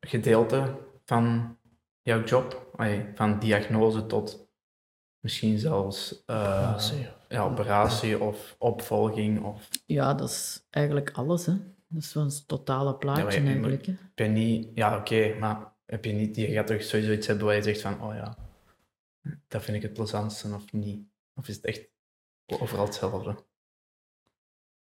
[0.00, 1.56] gedeelte van
[2.02, 2.70] jouw job?
[3.14, 4.51] Van diagnose tot
[5.22, 7.12] misschien zelfs eh, je.
[7.28, 9.44] ja, operatie of opvolging?
[9.44, 11.52] Of, Ja, dat is eigenlijk alles, hè.
[11.88, 13.92] Dat is wel een totale plaatje Ja, je- eigenlijk, hè.
[13.92, 14.68] heb je niet...
[14.74, 16.36] Ja, oké, maar heb je niet...
[16.36, 18.36] Je gaat toch sowieso iets hebben waar je zegt van, oh ja,
[19.48, 21.06] dat vind ik het plezantste of niet?
[21.34, 21.88] Of is het echt
[22.46, 23.44] overal hetzelfde?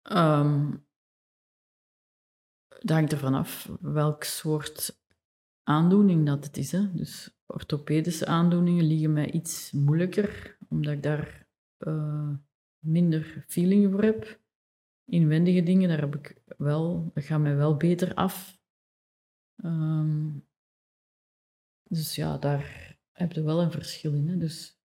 [0.03, 0.71] Ehm
[2.69, 4.99] dat hangt ervan af welk soort
[5.69, 6.73] aandoening dat het is.
[6.73, 6.93] Hè.
[6.93, 12.35] Dus orthopedische aandoeningen liggen mij iets moeilijker, omdat ik daar eh,
[12.79, 14.41] minder feeling voor heb.
[15.05, 18.61] Inwendige dingen, daar heb ik wel, dat gaat mij wel beter af.
[19.57, 20.31] Ehm,
[21.83, 24.29] dus ja, daar heb je wel een verschil in.
[24.29, 24.37] Hè.
[24.37, 24.81] Dus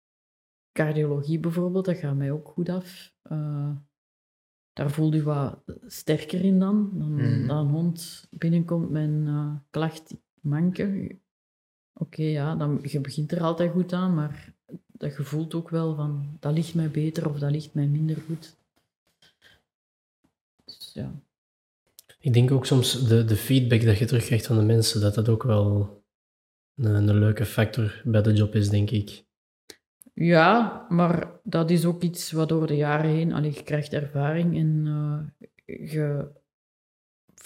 [0.71, 3.15] cardiologie bijvoorbeeld, dat gaat mij ook goed af.
[3.21, 3.75] Eh,
[4.73, 6.97] daar voel je wat sterker in dan.
[6.99, 7.47] Dan, Mhm.
[7.47, 11.19] dan een hond binnenkomt met een eh, klacht manken.
[11.93, 14.53] Oké, ja, dan, je begint er altijd goed aan, maar
[14.87, 18.17] dat je voelt ook wel van, dat ligt mij beter of dat ligt mij minder
[18.27, 18.55] goed.
[20.65, 21.11] Dus ja.
[22.19, 25.29] Ik denk ook soms de, de feedback dat je terugkrijgt van de mensen, dat dat
[25.29, 26.03] ook wel
[26.75, 29.23] een, een leuke factor bij de job is, denk ik.
[30.13, 34.57] Ja, maar dat is ook iets wat door de jaren heen, allee, je krijgt ervaring
[34.57, 34.83] en
[35.65, 36.27] eh, je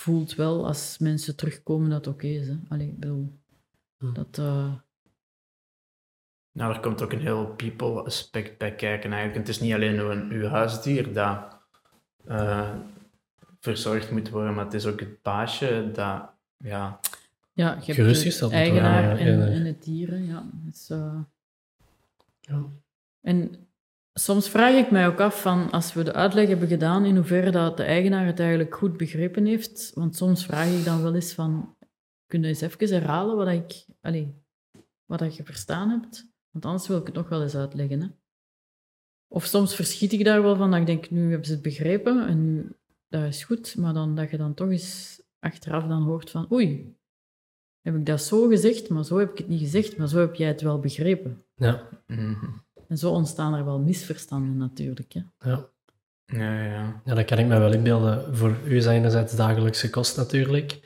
[0.04, 2.48] voelt wel als mensen terugkomen dat het oké is.
[2.48, 2.56] Hè.
[2.70, 3.40] Allee, ik bedoel,
[3.98, 4.14] Hm.
[4.14, 4.74] dat, eh,
[6.52, 9.48] Nou, er komt ook een heel people aspect bij kijken eigenlijk.
[9.48, 11.60] Het is niet alleen een, uw huisdier dat
[12.26, 12.76] eh,
[13.60, 17.00] verzorgd moet worden, maar het is ook het baasje dat, ja...
[17.54, 20.26] ja, je hebt de eigenaar ja, en, het dieren.
[20.26, 20.50] Ja.
[20.54, 21.20] Dus, eh,
[22.40, 22.66] Ja.
[23.22, 23.68] En
[24.14, 27.52] soms vraag ik mij ook af van, als we de uitleg hebben gedaan, in hoeverre
[27.52, 29.92] dat de eigenaar het eigenlijk goed begrepen heeft.
[29.94, 31.78] Want soms vraag ik dan wel eens van,
[32.26, 34.42] kun je eens even herhalen wat, ik, allee,
[35.06, 36.32] wat dat je verstaan hebt?
[36.52, 38.02] Want anders wil ik het nog wel eens uitleggen.
[38.02, 38.08] Hè?
[39.28, 42.28] Of soms verschiet ik daar wel van, dat ik denk, nu hebben ze het begrepen
[42.28, 42.76] en nu,
[43.08, 43.76] dat is goed.
[43.78, 46.96] Maar dan dat je dan toch eens achteraf dan hoort van, oei,
[47.82, 50.36] heb ik dat zo gezegd, maar zo heb ik het niet gezegd, maar zo heb
[50.36, 51.46] jij het wel begrepen.
[51.56, 52.50] Ja, mhm.
[52.88, 55.14] En zo ontstaan er wel misverstanden natuurlijk.
[55.14, 55.50] Hè?
[55.50, 55.72] ja.
[56.26, 57.02] Ja, ja.
[57.06, 58.36] ja, dat kan ik me wel inbeelden.
[58.36, 60.80] Voor u is dat enerzijds dagelijkse kost natuurlijk,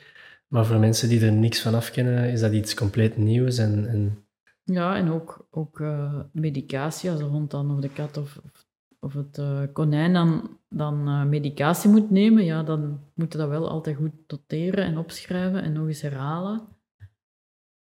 [0.48, 3.58] maar voor mensen die er niks van afkennen, is dat iets compleet nieuws.
[3.58, 4.26] En, en
[4.64, 8.66] Ja, en ook, ook eh, medicatie, als de hond dan of de kat of, of,
[9.00, 13.48] of het eh, konijn dan, dan eh, medicatie moet nemen, ja, dan moet je dat
[13.48, 16.68] wel altijd goed noteren en opschrijven en nog eens herhalen.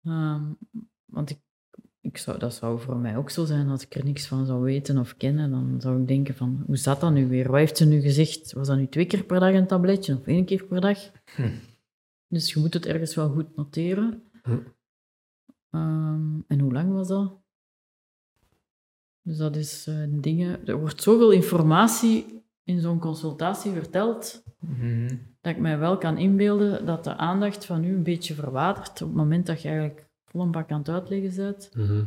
[0.02, 0.52] Ehm,
[1.04, 1.38] want ik,
[2.04, 4.62] ik zou, dat zou voor mij ook zo zijn als ik er niks van zou
[4.62, 5.50] weten of kennen.
[5.50, 7.50] Dan zou ik denken van, hoe zat dat nu weer?
[7.50, 8.52] Wat heeft ze nu gezegd?
[8.52, 10.98] Was dat nu twee keer per dag een tabletje of één keer per dag?
[11.36, 11.48] Hm.
[12.28, 14.22] Dus je moet het ergens wel goed noteren.
[14.42, 14.58] Hm.
[15.70, 17.36] Ehm, en hoe lang was dat?
[19.22, 20.66] Dus dat is eh, dingen...
[20.66, 25.08] Er wordt zoveel informatie in zo'n consultatie verteld, Mhm.
[25.40, 29.08] dat ik mij wel kan inbeelden dat de aandacht van u een beetje verwatert op
[29.08, 30.03] het moment dat je eigenlijk
[30.34, 31.70] vol een bak aan het uitleggen bent.
[31.74, 32.04] mhm.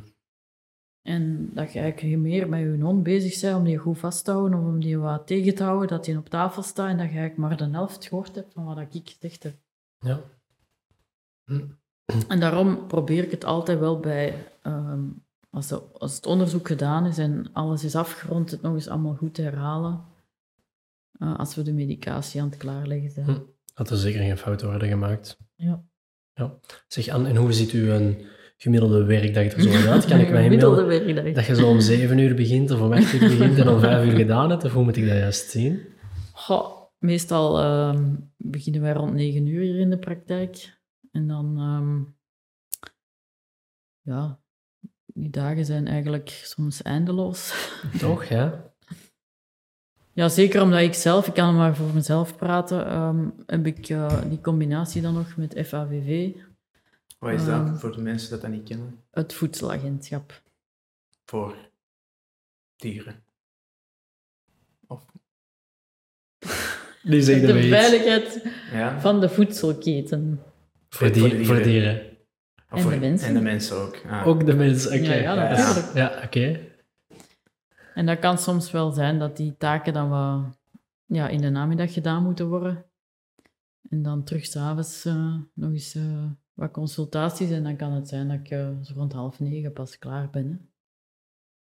[1.02, 4.32] En dat je eigenlijk meer met je hond bezig bent om die goed vast te
[4.32, 7.10] houden of om die wat tegen te houden, dat die op tafel staat en dat
[7.12, 9.56] je eigenlijk maar de helft gehoord hebt van wat ik gezegd heb.
[10.00, 10.20] ja.
[12.28, 15.04] En daarom probeer ik het altijd wel bij, ehm,
[15.50, 19.16] als, de- als het onderzoek gedaan is en alles is afgerond, het nog eens allemaal
[19.16, 20.04] goed te herhalen.
[21.20, 23.26] eh, als we de medicatie aan het klaarleggen zijn.
[23.26, 23.40] Hm.
[23.74, 25.38] Dat er zeker geen fouten worden gemaakt.
[25.56, 25.84] Ja.
[26.88, 28.26] Zeg, Anne, en hoe ziet u een
[28.58, 30.06] gemiddelde werkdag er zo uit?
[30.06, 31.34] Kan ik mij Gemiddelde werkdag.
[31.34, 34.06] dat je zo om zeven uur begint of om acht uur begint en om vijf
[34.06, 34.64] uur gedaan hebt?
[34.64, 35.82] Of hoe moet ik dat juist zien?
[36.34, 40.80] Goh, meestal ehm, beginnen wij rond negen uur hier in de praktijk.
[41.12, 42.04] En dan, ehm,
[44.02, 44.40] ja,
[45.06, 47.70] die dagen zijn eigenlijk soms eindeloos.
[48.00, 48.74] Toch, ja?
[50.18, 54.22] Ja, zeker omdat ik zelf, ik kan maar voor mezelf praten, ehm, heb ik eh,
[54.30, 56.30] die combinatie dan nog met FAVV,
[57.20, 57.66] Wat is Ehm.
[57.66, 59.04] dat voor de mensen dat dat niet kennen?
[59.12, 60.42] het voedselagentschap.
[61.26, 61.56] Voor
[62.76, 63.24] dieren.
[64.88, 65.06] Of,
[67.04, 68.42] Die De veiligheid
[68.72, 69.00] ja?
[69.02, 70.42] van de voedselketen.
[70.90, 72.02] Voor, die, voor dieren.
[72.70, 73.28] En voor- de mensen.
[73.28, 74.02] En de mensen ook.
[74.10, 74.28] Ah.
[74.28, 75.14] Ook de mensen, oké.
[75.14, 75.94] Ja, ja, natuurlijk.
[75.96, 76.60] Ja, oké.
[77.98, 80.58] En dat kan soms wel zijn dat die taken dan wat
[81.06, 82.86] ja, in de namiddag gedaan moeten worden.
[83.90, 87.50] En dan terug s'avonds eh nog eens eh, wat consultaties.
[87.50, 90.70] En dan kan het zijn dat ik eh, zo rond half negen pas klaar ben.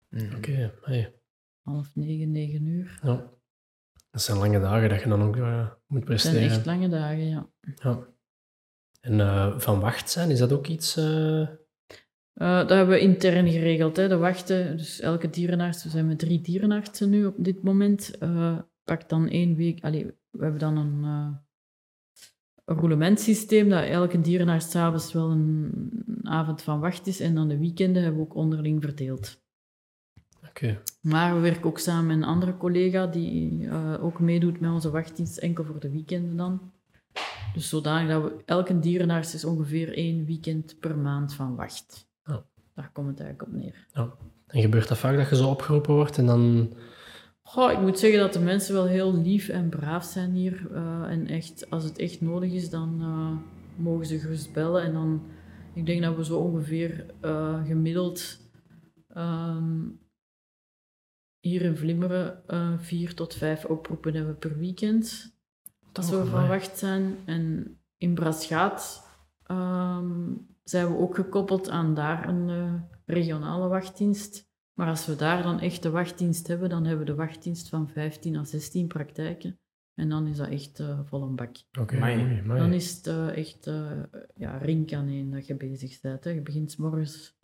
[0.09, 0.25] Hè.
[0.25, 0.35] Mhm.
[0.35, 1.13] Oké, hey.
[1.61, 2.99] Half negen, negen uur.
[3.03, 3.29] Ja.
[4.11, 6.41] Dat zijn lange dagen dat je dan ook moet Het zijn presteren.
[6.41, 7.49] echt lange dagen, ja.
[7.75, 8.07] Ja.
[8.99, 10.95] En eh, van wacht zijn, is dat ook iets...
[12.33, 13.97] eh, dat hebben we intern geregeld.
[13.97, 14.07] Hè.
[14.07, 18.57] De wachten, dus elke dierenarts, we zijn met drie dierenartsen nu op dit moment, eh
[18.83, 19.83] pakt dan één week...
[19.83, 21.37] Allee, we hebben dan een, eh
[22.65, 25.71] een roulementsysteem, dat elke dierenarts s'avonds wel een,
[26.23, 27.19] avond van wacht is.
[27.19, 29.41] En dan de weekenden hebben we ook onderling verdeeld.
[30.47, 30.81] Oké.
[31.01, 35.37] Maar we werken ook samen met een andere collega die ook meedoet met onze wachtdienst,
[35.37, 36.71] enkel voor de weekenden dan.
[37.53, 42.12] Dus zodanig dat we elke dierenarts is ongeveer één weekend per maand van wacht.
[42.75, 43.87] Daar komt het eigenlijk op neer.
[44.47, 46.73] En gebeurt dat vaak dat je zo opgeroepen wordt en dan...
[47.41, 50.67] Goh, ik moet zeggen dat de mensen wel heel lief en braaf zijn hier.
[50.73, 54.83] eh, en echt, als het echt nodig is, dan eh, mogen ze gerust bellen.
[54.83, 55.21] En dan,
[55.73, 58.39] ik denk dat we zo ongeveer eh, gemiddeld
[59.07, 59.81] ehm,
[61.39, 62.43] hier in Vlimmeren
[62.79, 65.35] vier tot vijf oproepen hebben per weekend.
[65.93, 66.47] Als we Oh, van amai.
[66.47, 67.15] wacht zijn.
[67.25, 69.07] En in Braschaat
[69.43, 70.31] ehm,
[70.63, 72.73] zijn we ook gekoppeld aan daar een eh,
[73.05, 74.51] regionale wachtdienst.
[74.73, 77.89] Maar als we daar dan echt de wachtdienst hebben, dan hebben we de wachtdienst van
[77.89, 79.59] 15 à 16 praktijken.
[79.93, 81.55] En dan is dat echt eh vol een bak.
[81.79, 81.99] Oké.
[82.47, 83.65] Dan is het eh, echt
[84.35, 86.23] ja, rink aan één dat je bezig bent.
[86.23, 86.29] Hè.
[86.29, 87.35] Je begint 's morgens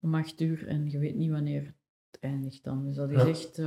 [0.00, 1.74] om 8 uur en je weet niet wanneer
[2.10, 2.84] het eindigt dan.
[2.84, 3.26] Dus dat is Ja.
[3.28, 3.58] echt...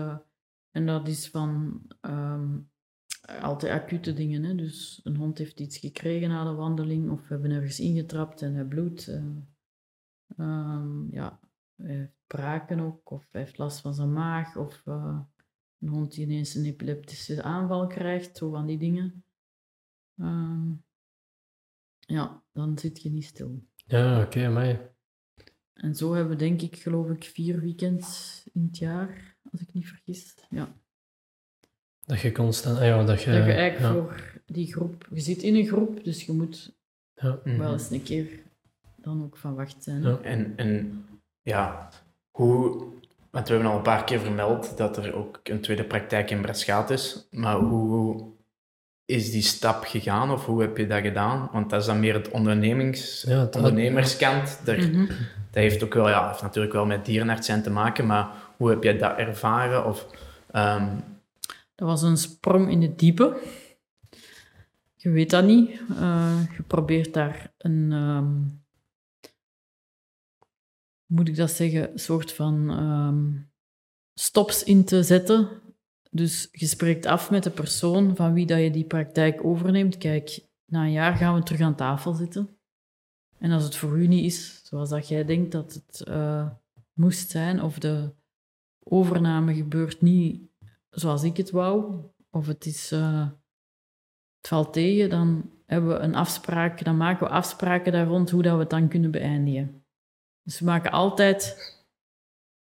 [0.71, 2.57] en dat is van ehm,
[3.41, 4.43] altijd acute dingen.
[4.43, 4.55] Hè.
[4.55, 8.53] Dus een hond heeft iets gekregen na de wandeling of we hebben ergens ingetrapt en
[8.53, 9.07] hij bloedt.
[9.07, 9.23] eh.
[10.38, 11.39] Ehm, ja,
[11.75, 14.82] hij heeft braken ook of hij heeft last van zijn maag of...
[14.86, 15.19] eh,
[15.80, 19.23] een hond die ineens een epileptische aanval krijgt, zo van die dingen.
[20.17, 20.71] Ehm,
[21.99, 23.63] ja, dan zit je niet stil.
[23.75, 24.80] Ja, oké, amai.
[25.73, 29.73] En zo hebben we denk ik, geloof ik, vier weekends in het jaar, als ik
[29.73, 30.36] niet vergis.
[30.49, 30.75] Ja.
[32.08, 32.78] Dat je constant...
[32.78, 33.32] Ah, ja, dat je...
[33.32, 35.08] dat je eigenlijk ja, voor die groep...
[35.14, 36.72] Je zit in een groep, dus je moet
[37.16, 37.39] ja.
[37.43, 37.58] Mhm.
[37.58, 38.28] wel eens een keer
[38.95, 40.01] dan ook van wacht zijn.
[40.01, 40.18] Ja.
[40.22, 41.05] En, en
[41.41, 41.89] ja,
[42.32, 42.84] hoe...
[43.32, 46.41] Want we hebben al een paar keer vermeld dat er ook een tweede praktijk in
[46.41, 47.28] Braschaat is.
[47.32, 48.24] Maar hoe
[49.05, 51.49] is die stap gegaan of hoe heb je dat gedaan?
[51.51, 54.60] Want dat is dan meer het ondernemings, Ja, het- ondernemerskant.
[54.64, 55.05] Daar, Mhm.
[55.51, 58.28] Dat heeft ook wel, ja, heeft natuurlijk wel met dierenarts zijn te maken, maar
[58.58, 59.86] hoe heb jij dat ervaren?
[59.86, 60.08] Of,
[60.51, 60.88] ehm,
[61.78, 63.41] Dat was een sprong in het diepe.
[64.95, 65.82] Je weet dat niet.
[65.89, 68.41] Eh, je probeert daar een, ehm,
[71.05, 73.32] moet ik dat zeggen, soort van ehm,
[74.13, 75.49] stops in te zetten.
[76.11, 79.97] Dus je spreekt af met de persoon van wie dat je die praktijk overneemt.
[79.97, 82.57] Kijk, na een jaar gaan we terug aan tafel zitten.
[83.38, 86.49] En als het voor u niet is zoals dat jij denkt dat het eh,
[86.93, 88.13] moest zijn, of de
[88.80, 90.47] overname gebeurt niet
[90.99, 91.95] zoals ik het wou,
[92.29, 93.27] of het, is, eh,
[94.37, 98.41] het valt tegen, dan hebben we een afspraak, dan maken we afspraken daar rond hoe
[98.41, 99.83] dat we het dan kunnen beëindigen.
[100.43, 101.55] Dus we maken altijd,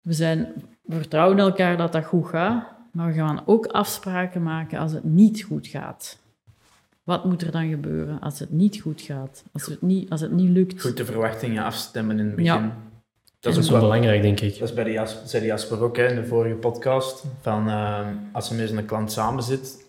[0.01, 0.53] we, zijn,
[0.83, 5.05] we vertrouwen elkaar dat dat goed gaat, maar we gaan ook afspraken maken als het
[5.05, 6.19] niet goed gaat.
[7.03, 9.45] Wat moet er dan gebeuren als het niet goed gaat?
[9.53, 10.81] Als het niet, als het niet lukt?
[10.81, 12.53] goed de verwachtingen afstemmen in het begin.
[12.53, 12.77] Ja.
[13.45, 14.59] Dat Dat is wel wel belangrijk, denk ik.
[14.59, 17.25] Dat is bij de Jasper, zei Jasper ook hè, in de vorige podcast.
[17.41, 19.83] Van, ehm, als er met een klant samen zit,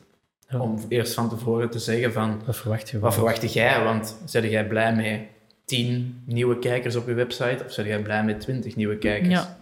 [0.49, 0.59] Ja.
[0.59, 2.99] om eerst van tevoren te zeggen van Wat verwacht je?
[2.99, 3.83] wat verwacht jij?
[3.83, 5.19] Want zijn jij blij met
[5.65, 9.29] 10 nieuwe kijkers op je website of zijn jij blij met 20 nieuwe kijkers?
[9.33, 9.57] Ja.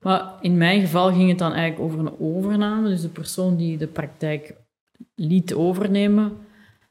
[0.00, 2.88] Maar in mijn geval ging het dan eigenlijk over een overname.
[2.88, 4.54] Dus de persoon die de praktijk
[5.14, 6.32] liet overnemen,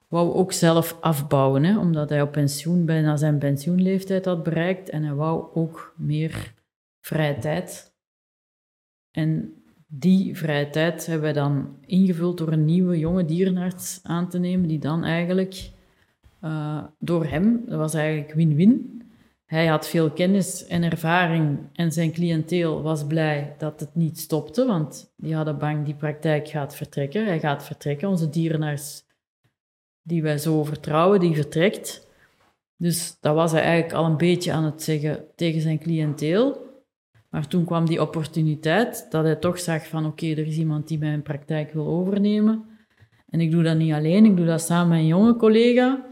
[0.09, 1.63] wou ook zelf afbouwen.
[1.63, 4.89] Hè, omdat hij op pensioen, bijna zijn pensioenleeftijd had bereikt.
[4.89, 6.53] En hij wou ook meer
[6.99, 7.93] vrije tijd.
[9.11, 9.53] En
[9.87, 14.67] die vrije tijd hebben wij dan ingevuld door een nieuwe jonge dierenarts aan te nemen,
[14.67, 15.69] die dan eigenlijk
[16.39, 18.99] eh, door hem, dat was eigenlijk win-win,
[19.49, 24.65] hij had veel kennis en ervaring en zijn cliënteel was blij dat het niet stopte,
[24.65, 27.25] want die hadden bang die praktijk gaat vertrekken.
[27.25, 29.05] Hij gaat vertrekken, onze dierenarts
[30.09, 32.07] die wij zo vertrouwen, die vertrekt.
[32.77, 36.67] Dus dat was hij eigenlijk al een beetje aan het zeggen tegen zijn cliënteel.
[37.29, 40.97] Maar toen kwam die opportuniteit dat hij toch zag van oké, er is iemand die
[40.97, 42.65] mijn praktijk wil overnemen.
[43.29, 46.05] En ik doe dat niet alleen, ik doe dat samen met een jonge collega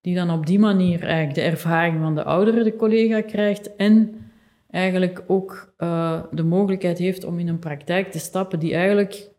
[0.00, 4.14] die dan op die manier eigenlijk de ervaring van de oudere collega krijgt en
[4.70, 9.30] eigenlijk ook eh, de mogelijkheid heeft om in een praktijk te stappen die eigenlijk,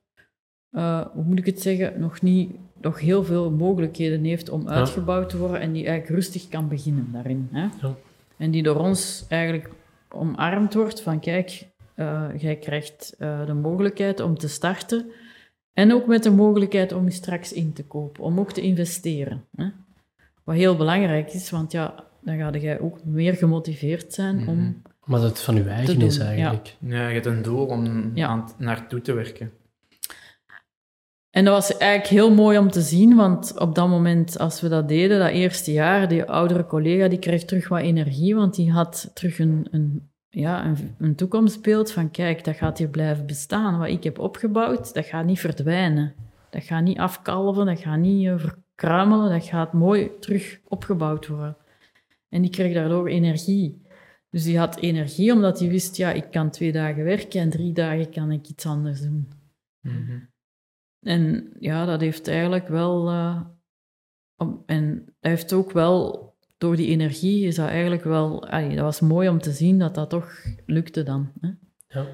[0.69, 5.29] eh, hoe moet ik het zeggen, nog, niet, nog heel veel mogelijkheden heeft om uitgebouwd
[5.29, 7.47] te worden en die eigenlijk rustig kan beginnen daarin.
[7.51, 7.61] Hè?
[7.61, 7.95] Ja.
[8.37, 9.69] En die door ons eigenlijk
[10.09, 15.05] omarmd wordt van kijk, eh, jij krijgt eh, de mogelijkheid om te starten
[15.73, 19.45] en ook met de mogelijkheid om je straks in te kopen, om ook te investeren.
[19.55, 19.65] Hè?
[20.43, 24.57] Wat heel belangrijk is, want ja, dan ga jij ook meer gemotiveerd zijn om...
[24.57, 24.71] Mhm.
[25.03, 26.75] Maar dat het van uw eigen doen, is eigenlijk.
[26.79, 28.27] Ja, je hebt een doel om Ja.
[28.27, 29.51] aan naartoe te werken.
[31.33, 34.67] En dat was eigenlijk heel mooi om te zien, want op dat moment, als we
[34.67, 38.71] dat deden, dat eerste jaar, die oudere collega, die kreeg terug wat energie, want die
[38.71, 43.77] had terug een, een, ja, een, toekomstbeeld van, kijk, dat gaat hier blijven bestaan.
[43.77, 46.13] Wat ik heb opgebouwd, dat gaat niet verdwijnen.
[46.49, 51.57] Dat gaat niet afkalven, dat gaat niet eh, verkruimelen, dat gaat mooi terug opgebouwd worden.
[52.29, 53.81] En die kreeg daardoor energie.
[54.29, 57.73] Dus die had energie omdat hij wist, ja, ik kan twee dagen werken en drie
[57.73, 59.27] dagen kan ik iets anders doen.
[59.81, 60.31] Mhm.
[61.03, 63.09] En ja, dat heeft eigenlijk wel.
[63.09, 63.41] eh,
[64.65, 66.31] en dat heeft ook wel.
[66.57, 68.47] Door die energie is dat eigenlijk wel.
[68.47, 71.31] allee, dat was mooi om te zien dat dat toch lukte dan.
[71.41, 71.49] Hè?
[71.87, 72.05] Ja.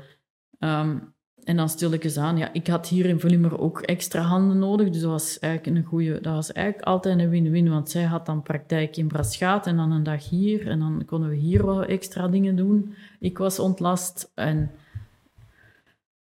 [0.59, 0.97] Ehm,
[1.43, 2.37] en dan stilletjes aan.
[2.37, 4.89] Ja, ik had hier in Volumer ook extra handen nodig.
[4.89, 6.21] Dus dat was eigenlijk een goede.
[6.21, 7.69] Dat was eigenlijk altijd een win-win.
[7.69, 10.67] Want zij had dan praktijk in Braschaat en dan een dag hier.
[10.67, 12.93] En dan konden we hier wat extra dingen doen.
[13.19, 14.31] Ik was ontlast.
[14.35, 14.71] En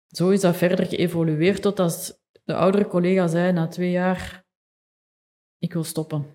[0.09, 2.15] zo is dat verder geëvolueerd tot als
[2.47, 4.45] de oudere collega zei na twee jaar,
[5.59, 6.27] ik wil stoppen.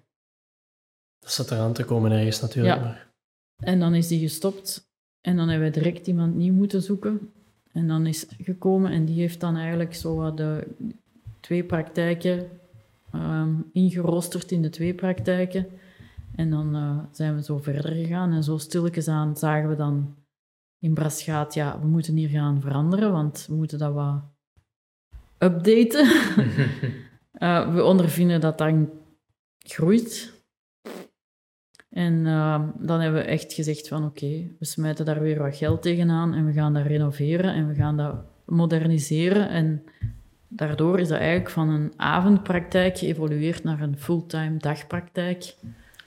[1.19, 2.75] Dat zat eraan te komen ergens natuurlijk.
[2.75, 2.81] Ja.
[2.81, 3.09] maar-
[3.57, 4.89] En dan is die gestopt
[5.21, 7.31] en dan hebben we direct iemand nieuw moeten zoeken.
[7.71, 10.67] En dan is gekomen en die heeft dan eigenlijk zo wat de
[11.39, 12.49] twee praktijken
[13.71, 15.67] ingeroosterd in de twee praktijken.
[16.35, 20.15] En dan eh, zijn we zo verder gegaan en zo stilletjes aan zagen we dan
[20.79, 24.21] in Braschaat, ja, we moeten hier gaan veranderen, want we moeten dat wat
[25.43, 26.07] updaten.
[27.31, 28.73] Eh, we ondervinden dat dat
[29.59, 30.33] groeit.
[31.89, 34.27] En eh, dan hebben we echt gezegd van oké,
[34.59, 37.97] we smijten daar weer wat geld tegenaan en we gaan dat renoveren en we gaan
[37.97, 38.15] dat
[38.45, 39.49] moderniseren.
[39.49, 39.83] En
[40.47, 45.55] daardoor is dat eigenlijk van een avondpraktijk geëvolueerd naar een fulltime dagpraktijk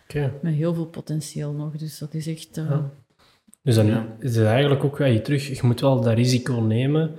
[0.09, 0.33] Oké.
[0.43, 1.77] met heel veel potentieel nog.
[1.77, 2.57] Dus dat is echt...
[2.59, 2.91] eh, Ja.
[3.63, 4.07] Dus dan Ja.
[4.19, 5.47] is het eigenlijk ook je terug.
[5.49, 7.15] Je moet wel dat risico nemen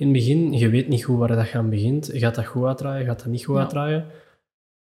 [0.00, 0.52] in het begin.
[0.52, 2.10] Je weet niet goed waar dat gaan begint.
[2.12, 3.06] Gaat dat goed uitdraaien?
[3.06, 3.60] Gaat dat niet goed Ja.
[3.60, 4.06] uitdraaien?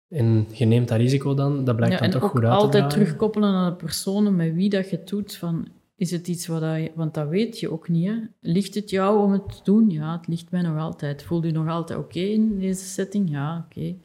[0.10, 1.66] En je neemt dat risico dan.
[1.66, 2.90] Dat blijkt Ja, dan toch goed uit te altijd draaien.
[2.90, 5.36] terugkoppelen aan de personen met wie dat je het doet.
[5.36, 6.92] Van, is het iets wat dat je...
[6.96, 8.08] Want dat weet je ook niet.
[8.08, 8.16] Hè?
[8.40, 9.90] Ligt het jou om het te doen?
[9.90, 11.24] Ja, het ligt mij nog altijd.
[11.24, 13.30] Voelt u nog altijd oké in deze setting?
[13.30, 13.96] Ja, oké.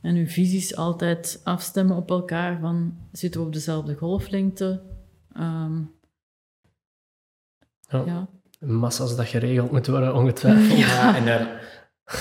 [0.00, 2.60] En uw visies altijd afstemmen op elkaar.
[2.60, 4.82] Van, zitten we op dezelfde golflengte?
[5.32, 5.80] Ehm,
[7.90, 8.02] Ja.
[8.06, 8.28] ja.
[8.58, 10.78] Massa's dat geregeld moet worden, ongetwijfeld.
[10.88, 11.46] Ja, en dan,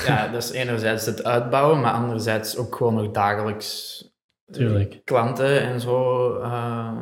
[0.06, 4.04] ja, dat is enerzijds het uitbouwen, maar anderzijds ook gewoon nog dagelijks
[4.52, 5.02] Tuurlijk.
[5.04, 6.34] klanten en zo.
[6.40, 7.02] eh,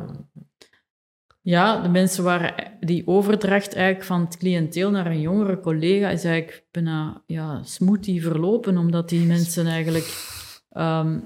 [1.42, 6.24] Ja, de mensen waren die overdracht eigenlijk van het cliënteel naar een jongere collega is
[6.24, 10.14] eigenlijk bijna ja, smoothie verlopen, omdat die mensen eigenlijk
[10.70, 11.18] ehm,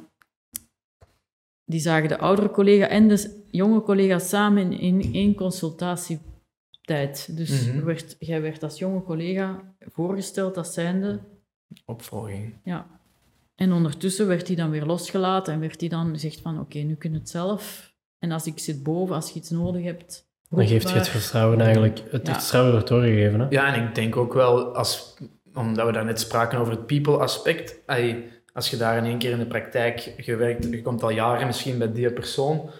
[1.64, 5.34] die zagen de oudere collega en de jonge collega samen in, in één
[7.30, 7.78] Dus Mhm.
[7.78, 11.18] er werd, jij werd als jonge collega voorgesteld als zijnde
[11.84, 12.55] opvolging.
[12.64, 12.86] ja.
[13.55, 16.95] En ondertussen werd hij dan weer losgelaten en werd hij dan gezegd van oké, nu
[16.95, 17.95] kun je het zelf.
[18.18, 21.61] En als ik zit boven, als je iets nodig hebt, Dan geeft je het vertrouwen
[21.61, 22.03] eigenlijk.
[22.11, 22.32] Het Ja.
[22.34, 23.41] vertrouwen wordt doorgegeven.
[23.41, 23.47] Hè?
[23.51, 25.16] Ja, en ik denk ook wel, als,
[25.55, 27.78] omdat we daarnet spraken over het people-aspect,
[28.53, 31.78] als je daar in één keer in de praktijk gewerkt, je komt al jaren misschien
[31.78, 32.70] bij die persoon,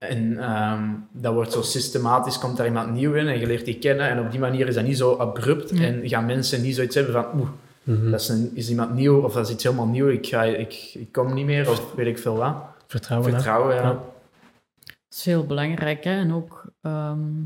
[0.00, 3.78] en ehm, dat wordt zo systematisch, komt daar iemand nieuw in en je leert die
[3.78, 6.94] kennen, en op die manier is dat niet zo abrupt, en gaan mensen niet zoiets
[6.94, 7.48] hebben van, oeh,
[7.82, 8.10] Mhm.
[8.10, 10.90] dat is, een, is iemand nieuw, of dat is iets helemaal nieuw, ik, ga, ik,
[10.94, 12.56] ik kom niet meer, of weet ik veel wat.
[12.86, 13.30] Vertrouwen.
[13.32, 13.82] Vertrouwen, ja.
[13.82, 13.92] Ja.
[13.92, 16.04] Dat is heel belangrijk.
[16.04, 16.10] Hè?
[16.10, 17.42] En ook, ehm,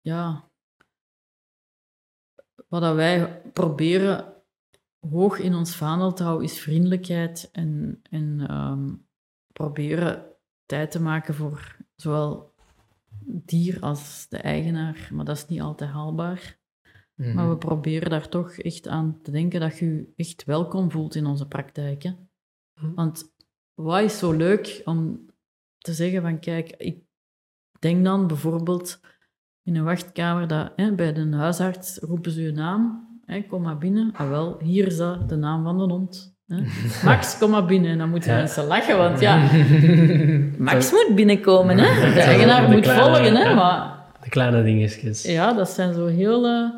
[0.00, 0.50] ja,
[2.68, 4.34] wat dat wij proberen
[5.10, 8.94] hoog in ons vaandel te houden, is vriendelijkheid en, en ehm,
[9.52, 10.26] proberen
[10.66, 12.54] tijd te maken voor zowel
[13.24, 15.10] dier als de eigenaar.
[15.12, 16.58] Maar dat is niet altijd haalbaar.
[17.14, 17.34] Mhm.
[17.34, 21.14] Maar we proberen daar toch echt aan te denken dat je je echt welkom voelt
[21.14, 22.02] in onze praktijk.
[22.02, 22.12] Hè?
[22.74, 22.94] Hm.
[22.94, 23.34] Want
[23.74, 25.26] wat is zo leuk om
[25.78, 27.04] te zeggen van kijk, ik
[27.78, 29.00] denk dan bijvoorbeeld
[29.62, 33.78] in een wachtkamer dat hè, bij de huisarts roepen ze je naam, hè, kom maar
[33.78, 34.12] binnen.
[34.12, 36.38] Ah wel, hier is dat de naam van de hond.
[36.50, 36.56] Hè.
[37.04, 37.90] Max, kom maar binnen.
[37.90, 38.36] En dan moeten Ja.
[38.38, 39.36] mensen lachen, want ja,
[40.58, 41.78] Max moet binnenkomen.
[41.78, 42.12] Hè.
[42.14, 43.54] De eigenaar de moet kleine- volgen, hè, ja.
[43.54, 43.92] maar
[44.22, 45.22] De kleine dingetjes.
[45.22, 46.46] ja, dat zijn zo heel...
[46.46, 46.68] eh,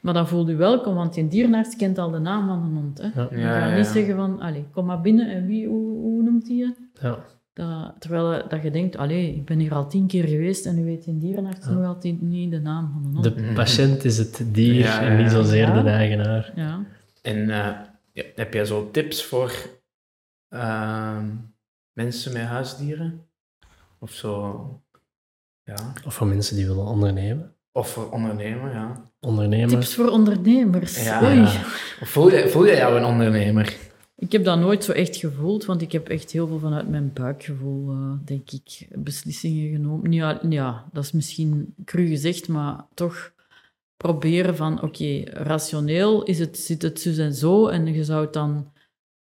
[0.00, 2.98] maar dan voelt u welkom, want die dierenarts kent al de naam van de hond.
[2.98, 3.20] Hè.
[3.20, 3.28] Ja.
[3.30, 3.76] Je Ja, gaat ja.
[3.76, 6.74] niet zeggen van, allee, kom maar binnen en wie, hoe, hoe noemt hij je?
[7.00, 7.16] Ja.
[7.54, 10.78] Dat, terwijl eh, dat je denkt, allee, ik ben hier al tien keer geweest en
[10.78, 11.72] u weet in dierenarts Ja.
[11.72, 13.24] nog altijd niet de naam van de hond.
[13.46, 15.82] De patiënt is het dier Ja, en niet zozeer Ja.
[15.82, 16.52] de eigenaar.
[16.54, 16.78] Ja.
[17.22, 17.66] En eh,
[18.18, 19.52] ja, heb jij zo tips voor
[20.48, 21.26] ehm,
[21.92, 23.26] mensen met huisdieren.
[23.98, 24.82] Of zo.
[25.62, 25.92] Ja.
[26.06, 27.54] Of voor mensen die willen ondernemen.
[27.72, 29.10] Of voor ondernemen, ja.
[29.20, 29.68] Ondernemen.
[29.68, 31.04] Tips voor ondernemers.
[31.04, 31.46] Ja, Oei.
[32.00, 33.76] voel, je, voel jij jou een ondernemer?
[34.16, 37.12] Ik heb dat nooit zo echt gevoeld, want ik heb echt heel veel vanuit mijn
[37.12, 40.12] buikgevoel, eh, denk ik, beslissingen genomen.
[40.12, 43.32] Ja, ja, dat is misschien cru gezegd, maar toch
[43.98, 48.72] proberen van, oké, rationeel is het, zit het zo en zo, en je zou dan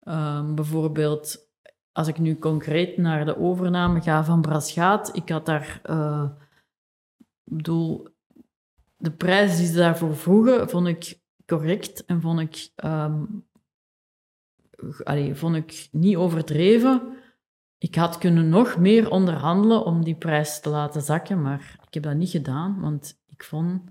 [0.01, 1.49] ehm, bijvoorbeeld,
[1.93, 5.81] als ik nu concreet naar de overname ga van Brasgaat, ik had daar,
[7.45, 8.09] ik bedoel,
[8.97, 13.25] de prijs die ze daarvoor vroegen, vond ik correct en vond ik ehm,
[15.05, 17.17] allee, vond ik niet overdreven.
[17.79, 22.03] Ik had kunnen nog meer onderhandelen om die prijs te laten zakken, maar ik heb
[22.03, 23.83] dat niet gedaan, want ik vond,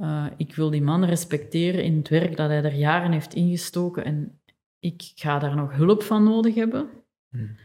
[0.00, 4.04] eh, ik wil die man respecteren in het werk dat hij er jaren heeft ingestoken
[4.04, 4.40] en
[4.78, 6.90] ik ga daar nog hulp van nodig hebben.
[7.28, 7.56] Hmm.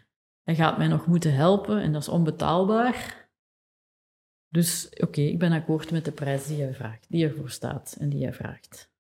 [0.44, 3.30] Hij gaat mij nog moeten helpen en dat is onbetaalbaar.
[4.50, 8.10] Dus oké, ik ben akkoord met de prijs die hij vraagt, die ervoor staat en
[8.10, 8.92] die hij vraagt.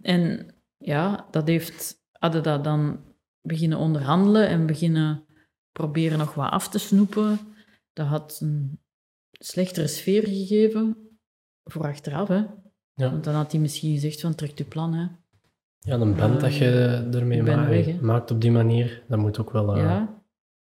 [0.00, 3.04] En ja, dat heeft, hadden dat dan
[3.40, 5.26] beginnen onderhandelen en beginnen
[5.72, 7.38] proberen nog wat af te snoepen.
[7.92, 8.80] Dat had een
[9.44, 10.96] slechtere sfeer gegeven
[11.64, 12.28] voor achteraf.
[12.28, 12.44] Hè?
[12.94, 13.10] Ja.
[13.10, 14.94] Want dan had hij misschien gezegd van trek je plan.
[14.94, 15.06] Hè?
[15.78, 16.68] Ja, een band dat je
[17.12, 19.74] ermee ik ben maakt, weg, maakt op die manier, dat moet ook wel...
[19.76, 20.20] eh, Ja.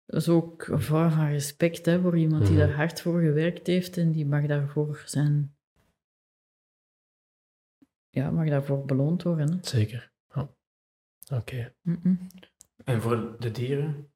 [0.07, 2.67] Dat is ook een vorm van respect hè, voor iemand die Mhm.
[2.67, 5.57] daar hard voor gewerkt heeft en die mag daarvoor zijn...
[8.11, 9.51] Ja, mag daarvoor beloond worden.
[9.53, 9.59] Hè?
[9.63, 10.13] Zeker.
[10.35, 10.49] Ja.
[11.37, 11.75] Oké.
[12.85, 14.13] En voor de dieren?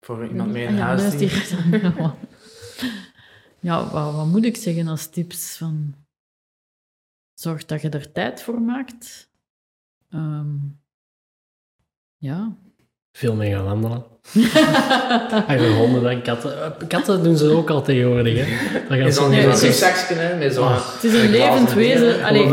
[0.00, 1.30] Voor iemand met Ah een ja, huisdier?
[3.62, 5.56] Ja, wat, wat moet ik zeggen als tips?
[5.56, 5.94] Van,
[7.34, 9.28] zorg dat je er tijd voor maakt.
[10.10, 10.46] Ehm,
[12.16, 12.56] ja.
[13.12, 14.04] Veel mee gaan wandelen.
[15.48, 16.62] Eigenlijk honden en katten.
[16.80, 19.10] Eh, Katten doen ze ook al tegenwoordig, hè.
[19.10, 20.38] Zo'n niet Nee, van het is- seksje, hè?
[20.38, 20.68] Met zo'n...
[20.72, 22.24] Het is een levend wezen.
[22.24, 22.46] Allee,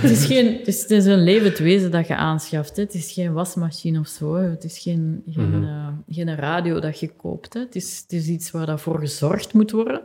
[0.00, 2.76] het, is geen, het, is, het is een levend wezen dat je aanschaft.
[2.76, 2.82] Hè.
[2.82, 4.34] Het is geen wasmachine of zo.
[4.34, 4.48] Hè.
[4.50, 7.54] Het is geen, geen, eh, geen radio dat je koopt.
[7.54, 7.60] Hè.
[7.60, 10.02] Het, is, het is iets waar dat voor gezorgd moet worden.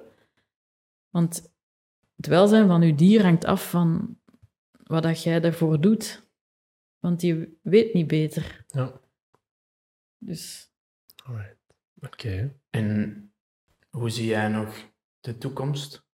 [1.10, 1.54] Want
[2.16, 4.18] het welzijn van je dier hangt af van
[4.84, 6.28] wat dat jij ervoor doet.
[7.00, 8.66] Want die weet niet beter.
[8.68, 9.00] Ja.
[10.18, 10.72] Dus
[11.24, 11.58] Alright.
[12.00, 12.60] Oké.
[12.70, 13.34] En
[13.90, 14.90] hoe zie jij nog
[15.20, 16.08] de toekomst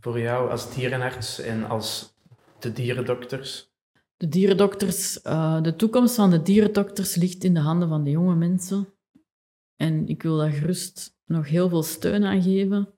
[0.00, 2.14] voor jou als dierenarts en als
[2.58, 3.74] de dierendokters?
[4.16, 8.34] de dierendokters, eh, de toekomst van de dierendokters ligt in de handen van de jonge
[8.34, 8.88] mensen.
[9.76, 12.95] En ik wil daar gerust nog heel veel steun aan geven.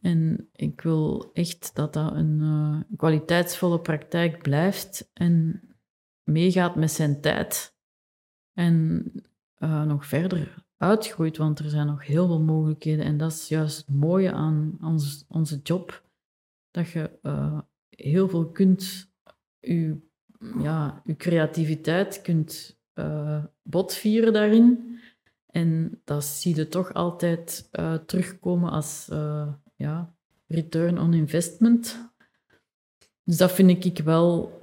[0.00, 5.62] En ik wil echt dat dat een eh, kwaliteitsvolle praktijk blijft en
[6.22, 7.76] meegaat met zijn tijd.
[8.52, 9.04] En
[9.54, 13.04] eh, nog verder uitgroeit, want er zijn nog heel veel mogelijkheden.
[13.04, 16.02] En dat is juist het mooie aan ons, onze job.
[16.70, 19.12] Dat je eh, heel veel kunt,
[19.58, 19.96] je,
[20.58, 22.76] ja, creativiteit kunt
[23.62, 24.98] botvieren daarin.
[25.46, 27.70] En dat zie je toch altijd
[28.06, 29.08] terugkomen als
[29.78, 30.14] ja,
[30.46, 32.12] return on investment.
[33.24, 34.56] Dus dat vind ik wel...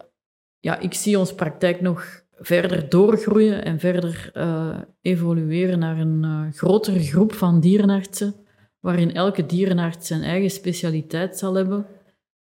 [0.59, 6.53] Ja, ik zie onze praktijk nog verder doorgroeien en verder eh, evolueren naar een eh,
[6.53, 8.35] grotere groep van dierenartsen,
[8.79, 11.85] waarin elke dierenarts zijn eigen specialiteit zal hebben.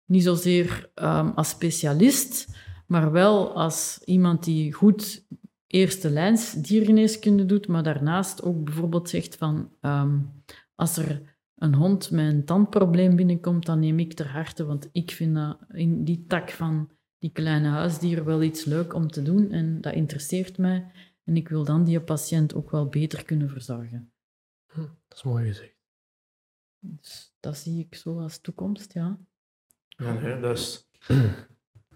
[0.06, 2.48] Niet zozeer ehm, als specialist,
[2.88, 5.26] maar wel als iemand die goed
[5.68, 10.20] eerste lijns diergeneeskunde doet, maar daarnaast ook bijvoorbeeld zegt van ehm,
[10.76, 15.12] als er een hond met een tandprobleem binnenkomt, dan neem ik ter harte, want ik
[15.12, 19.52] vind dat in die tak van die kleine huisdieren wel iets leuk om te doen
[19.52, 20.92] en dat interesseert mij.
[21.24, 24.12] En ik wil dan die patiënt ook wel beter kunnen verzorgen.
[24.74, 24.88] Dat
[25.18, 25.74] is mooi gezegd.
[26.80, 29.18] Dus dat zie ik zo als toekomst, ja.
[29.88, 30.90] Ja, nee, dat is,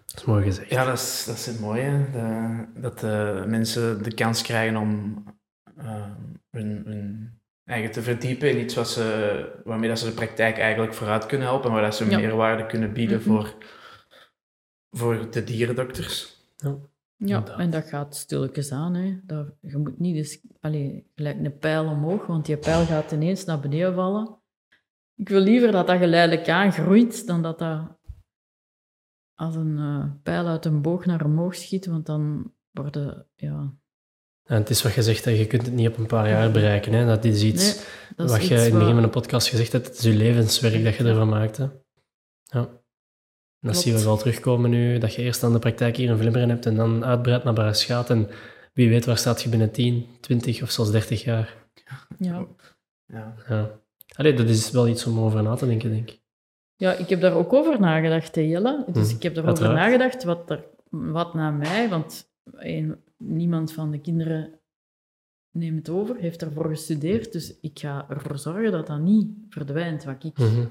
[0.06, 0.70] Dat is mooi gezegd.
[0.70, 2.10] ja, dat is, dat is het mooie.
[2.12, 5.24] de- dat de mensen de kans krijgen om
[5.76, 6.12] eh,
[6.50, 7.39] hun, hun
[7.70, 11.48] eigen te verdiepen in iets wat ze, waarmee dat ze de praktijk eigenlijk vooruit kunnen
[11.48, 12.18] helpen, waar dat ze Ja.
[12.18, 13.28] meerwaarde kunnen bieden Mhm.
[13.28, 13.56] voor,
[14.92, 16.38] voor de dierendokters.
[16.58, 16.78] Ja,
[17.18, 17.60] Inderdaad.
[17.60, 18.94] en dat gaat stilletjes aan.
[18.94, 19.20] Hè.
[19.24, 23.46] Dat, je moet niet eens, allee, gelijk een pijl omhoog, want die pijl gaat ineens
[23.46, 24.38] naar beneden vallen.
[25.16, 27.98] Ik wil liever dat dat geleidelijk aangroeit, dan dat dat
[29.36, 33.74] als een eh, pijl uit een boog naar omhoog schiet, want dan worden, ja...
[34.50, 36.94] En het is wat je zegt, je kunt het niet op een paar jaar bereiken.
[36.94, 37.06] Hè.
[37.06, 37.84] Dat is iets Nee,
[38.16, 39.88] dat is wat je iets in het begin van de podcast gezegd hebt.
[39.88, 41.58] Het is je levenswerk dat je ervan maakt.
[41.58, 41.64] Hè.
[41.64, 41.70] Ja.
[42.52, 42.68] En
[43.68, 43.78] dat Klopt.
[43.78, 46.66] zien we wel terugkomen nu, dat je eerst aan de praktijk hier in Vlimmeren hebt
[46.66, 48.30] en dan uitbreidt naar Baraschaat en
[48.74, 51.56] wie weet waar staat je binnen 10, 20 of zelfs 30 jaar.
[52.18, 52.46] Ja.
[53.08, 53.36] Ja.
[53.50, 53.80] Ja.
[54.16, 56.20] Allee, dat is wel iets om over na te denken, denk ik.
[56.76, 58.84] ja, ik heb daar ook over nagedacht, hè, Jelle.
[58.92, 59.76] Dus Mhm, ik heb erover uiteraard.
[59.92, 64.60] nagedacht wat, er, wat na mij, want een- niemand van de kinderen
[65.58, 67.32] neemt het over, heeft ervoor gestudeerd.
[67.32, 70.68] Dus ik ga ervoor zorgen dat dat niet verdwijnt, wat ik Mhm.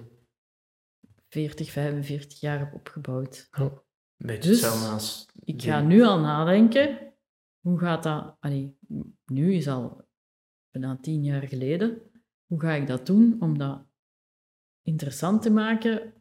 [1.28, 3.48] 40, 45 jaar heb opgebouwd.
[3.50, 3.70] Een
[4.16, 5.26] beetje Dus- als...
[5.44, 7.14] Ik ga nu al nadenken,
[7.60, 8.36] hoe gaat dat...
[8.40, 8.76] Allee,
[9.26, 10.06] nu is al
[10.70, 12.02] bijna tien jaar geleden.
[12.46, 13.86] Hoe ga ik dat doen om dat
[14.82, 16.12] interessant te maken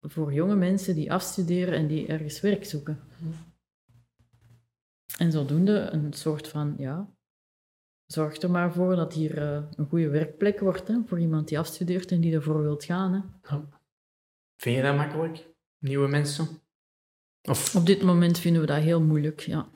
[0.00, 3.00] voor jonge mensen die afstuderen en die ergens werk zoeken?
[5.18, 7.10] En zodoende een soort van, ja...
[8.06, 11.58] Zorg er maar voor dat hier eh, een goede werkplek wordt hè, voor iemand die
[11.58, 13.12] afstudeert en die ervoor wilt gaan.
[13.12, 13.58] Hè.
[14.56, 15.48] Vind je dat makkelijk?
[15.78, 16.48] Nieuwe mensen?
[17.42, 17.76] Of...
[17.76, 19.68] Op dit moment vinden we dat heel moeilijk, ja.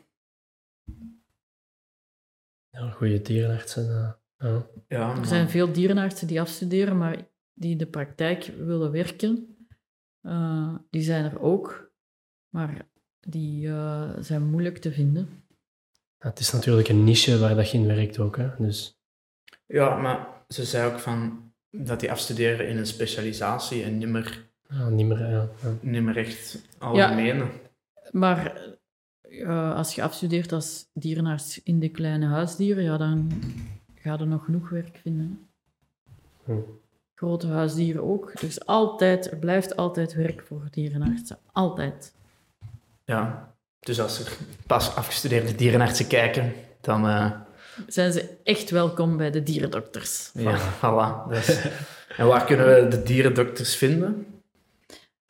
[2.69, 4.19] Ja, goede dierenartsen.
[4.37, 4.67] eh, ja.
[4.89, 9.57] Ja, Er zijn veel dierenartsen die afstuderen, maar die in de praktijk willen werken.
[10.21, 11.91] Eh, die zijn er ook,
[12.49, 12.89] maar
[13.27, 15.29] die eh, zijn moeilijk te vinden.
[16.19, 18.37] Ja, Het is natuurlijk een niche waar dat je in werkt ook.
[18.37, 18.49] Hè?
[18.59, 19.01] Dus
[19.67, 24.49] Ja, maar ze zei ook van dat die afstuderen in een specialisatie en niet meer,
[24.69, 25.19] ja, niet meer...
[25.19, 25.75] Ja, ja.
[25.81, 27.47] niet meer echt algemene.
[28.11, 28.61] Maar
[29.21, 33.31] eh, als je afstudeert als dierenarts in de kleine huisdieren, ja, dan
[33.95, 35.49] ga je nog genoeg werk vinden.
[36.45, 36.53] Hm.
[37.15, 38.41] Grote huisdieren ook.
[38.41, 41.39] Dus altijd, er blijft altijd werk voor dierenartsen.
[41.53, 42.15] Altijd.
[43.07, 43.55] Ja.
[43.81, 44.33] Dus als er
[44.67, 47.07] pas afgestudeerde dierenartsen kijken, dan...
[47.09, 47.31] eh,
[47.87, 50.31] Zijn ze echt welkom bij de dierendokters.
[50.35, 51.31] ja, voilà.
[51.31, 51.59] Dus,
[52.17, 54.27] en waar kunnen we de dierendokters vinden?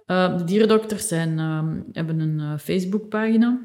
[0.07, 3.61] Uh, de dierendokters zijn, ehm, hebben een uh, Facebookpagina.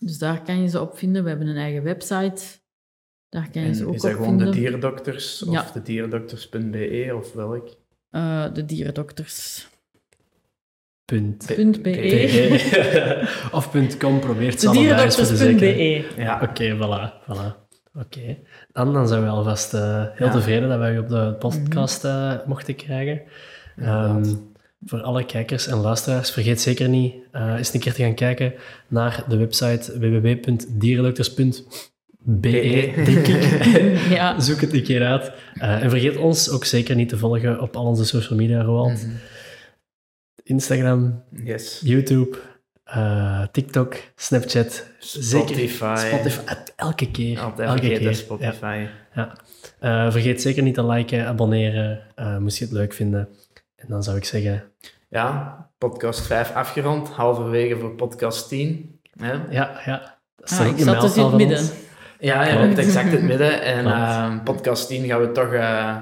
[0.00, 1.22] Dus daar kan je ze op vinden.
[1.22, 2.42] We hebben een eigen website.
[3.28, 4.52] Daar kan je En ze ook is dat op gewoon vinden.
[4.54, 5.70] de dierendokters of Ja.
[5.72, 7.68] de dierendokters.be of welk?
[8.54, 9.68] De dierendokters.
[11.10, 11.78] .be.
[11.82, 13.30] .be.
[13.52, 15.76] of punt .com, probeert ze allebei eens voor de zekerheid.
[15.76, 16.22] dierendokters.be.
[16.22, 16.40] Ja.
[16.42, 17.12] Oké, voilà.
[17.24, 17.54] voilà.
[18.00, 18.36] Oké.
[18.72, 20.32] Dan, dan zijn we alvast eh, heel Ja.
[20.32, 23.20] tevreden dat wij u op de podcast eh, mochten krijgen.
[23.76, 24.24] Ehm,
[24.86, 28.52] voor alle kijkers en luisteraars, vergeet zeker niet eh, eens een keer te gaan kijken
[28.88, 33.68] naar de website www.dierendokters.be, denk ik.
[34.16, 34.40] Ja.
[34.40, 35.32] Zoek het een keer uit.
[35.54, 39.06] Eh, en vergeet ons ook zeker niet te volgen op al onze social media, Roald.
[39.06, 39.10] Mhm.
[40.50, 41.80] Instagram, Yes.
[41.84, 42.38] YouTube,
[42.84, 44.86] eh, TikTok, Snapchat.
[44.98, 45.46] Zeker.
[45.48, 45.94] Spotify.
[46.12, 46.54] Spotify.
[46.76, 47.40] Elke keer.
[47.40, 48.14] Altijd elke vergeten keer.
[48.14, 48.86] Spotify.
[49.14, 49.32] Ja.
[49.80, 50.04] Ja.
[50.06, 53.28] Eh, vergeet zeker niet te liken, abonneren, eh, moest je het leuk vinden.
[53.76, 54.64] En dan zou ik zeggen,
[55.08, 58.98] Ja, podcast 5 afgerond, halverwege voor podcast 10.
[59.16, 59.32] hè?
[59.32, 60.18] ja, ja.
[60.36, 61.58] Dat Ah, ik zat dus in het midden.
[61.58, 61.72] ons.
[62.18, 63.62] Ja, je bent exact het midden.
[63.62, 65.96] En podcast 10 gaan we toch eh,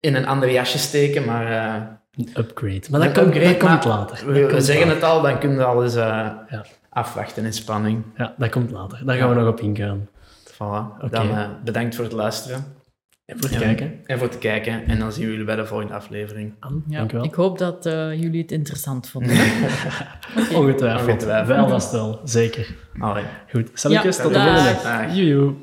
[0.00, 1.82] in een ander jasje steken, maar eh,
[2.16, 2.82] Een upgrade.
[2.90, 4.26] Maar dat Een komt, upgrade, dat komt later.
[4.26, 5.02] we, Dat we komt zeggen later.
[5.02, 6.02] het al, dan kunnen we al eens eh,
[6.48, 6.64] Ja.
[6.88, 8.02] afwachten in spanning.
[8.16, 9.00] Ja, dat komt later.
[9.04, 10.08] Daar gaan we nog op ingaan.
[10.52, 11.02] Voilà.
[11.02, 11.08] Oké.
[11.10, 12.64] Dan eh, bedankt voor het luisteren
[13.24, 13.64] En voor het Ja.
[13.64, 14.00] kijken.
[14.04, 14.86] en voor het kijken.
[14.86, 16.54] En dan zien we jullie bij de volgende aflevering.
[16.60, 19.30] Anne, Ja, dank ik hoop dat eh, jullie het interessant vonden.
[20.54, 21.08] Ongetwijfeld.
[21.08, 21.46] Ongetwijfeld.
[21.56, 22.74] Wel vast wel, zeker.
[22.98, 23.24] Allee.
[23.52, 25.54] Goed, salutjes, Ja, tot de volgende.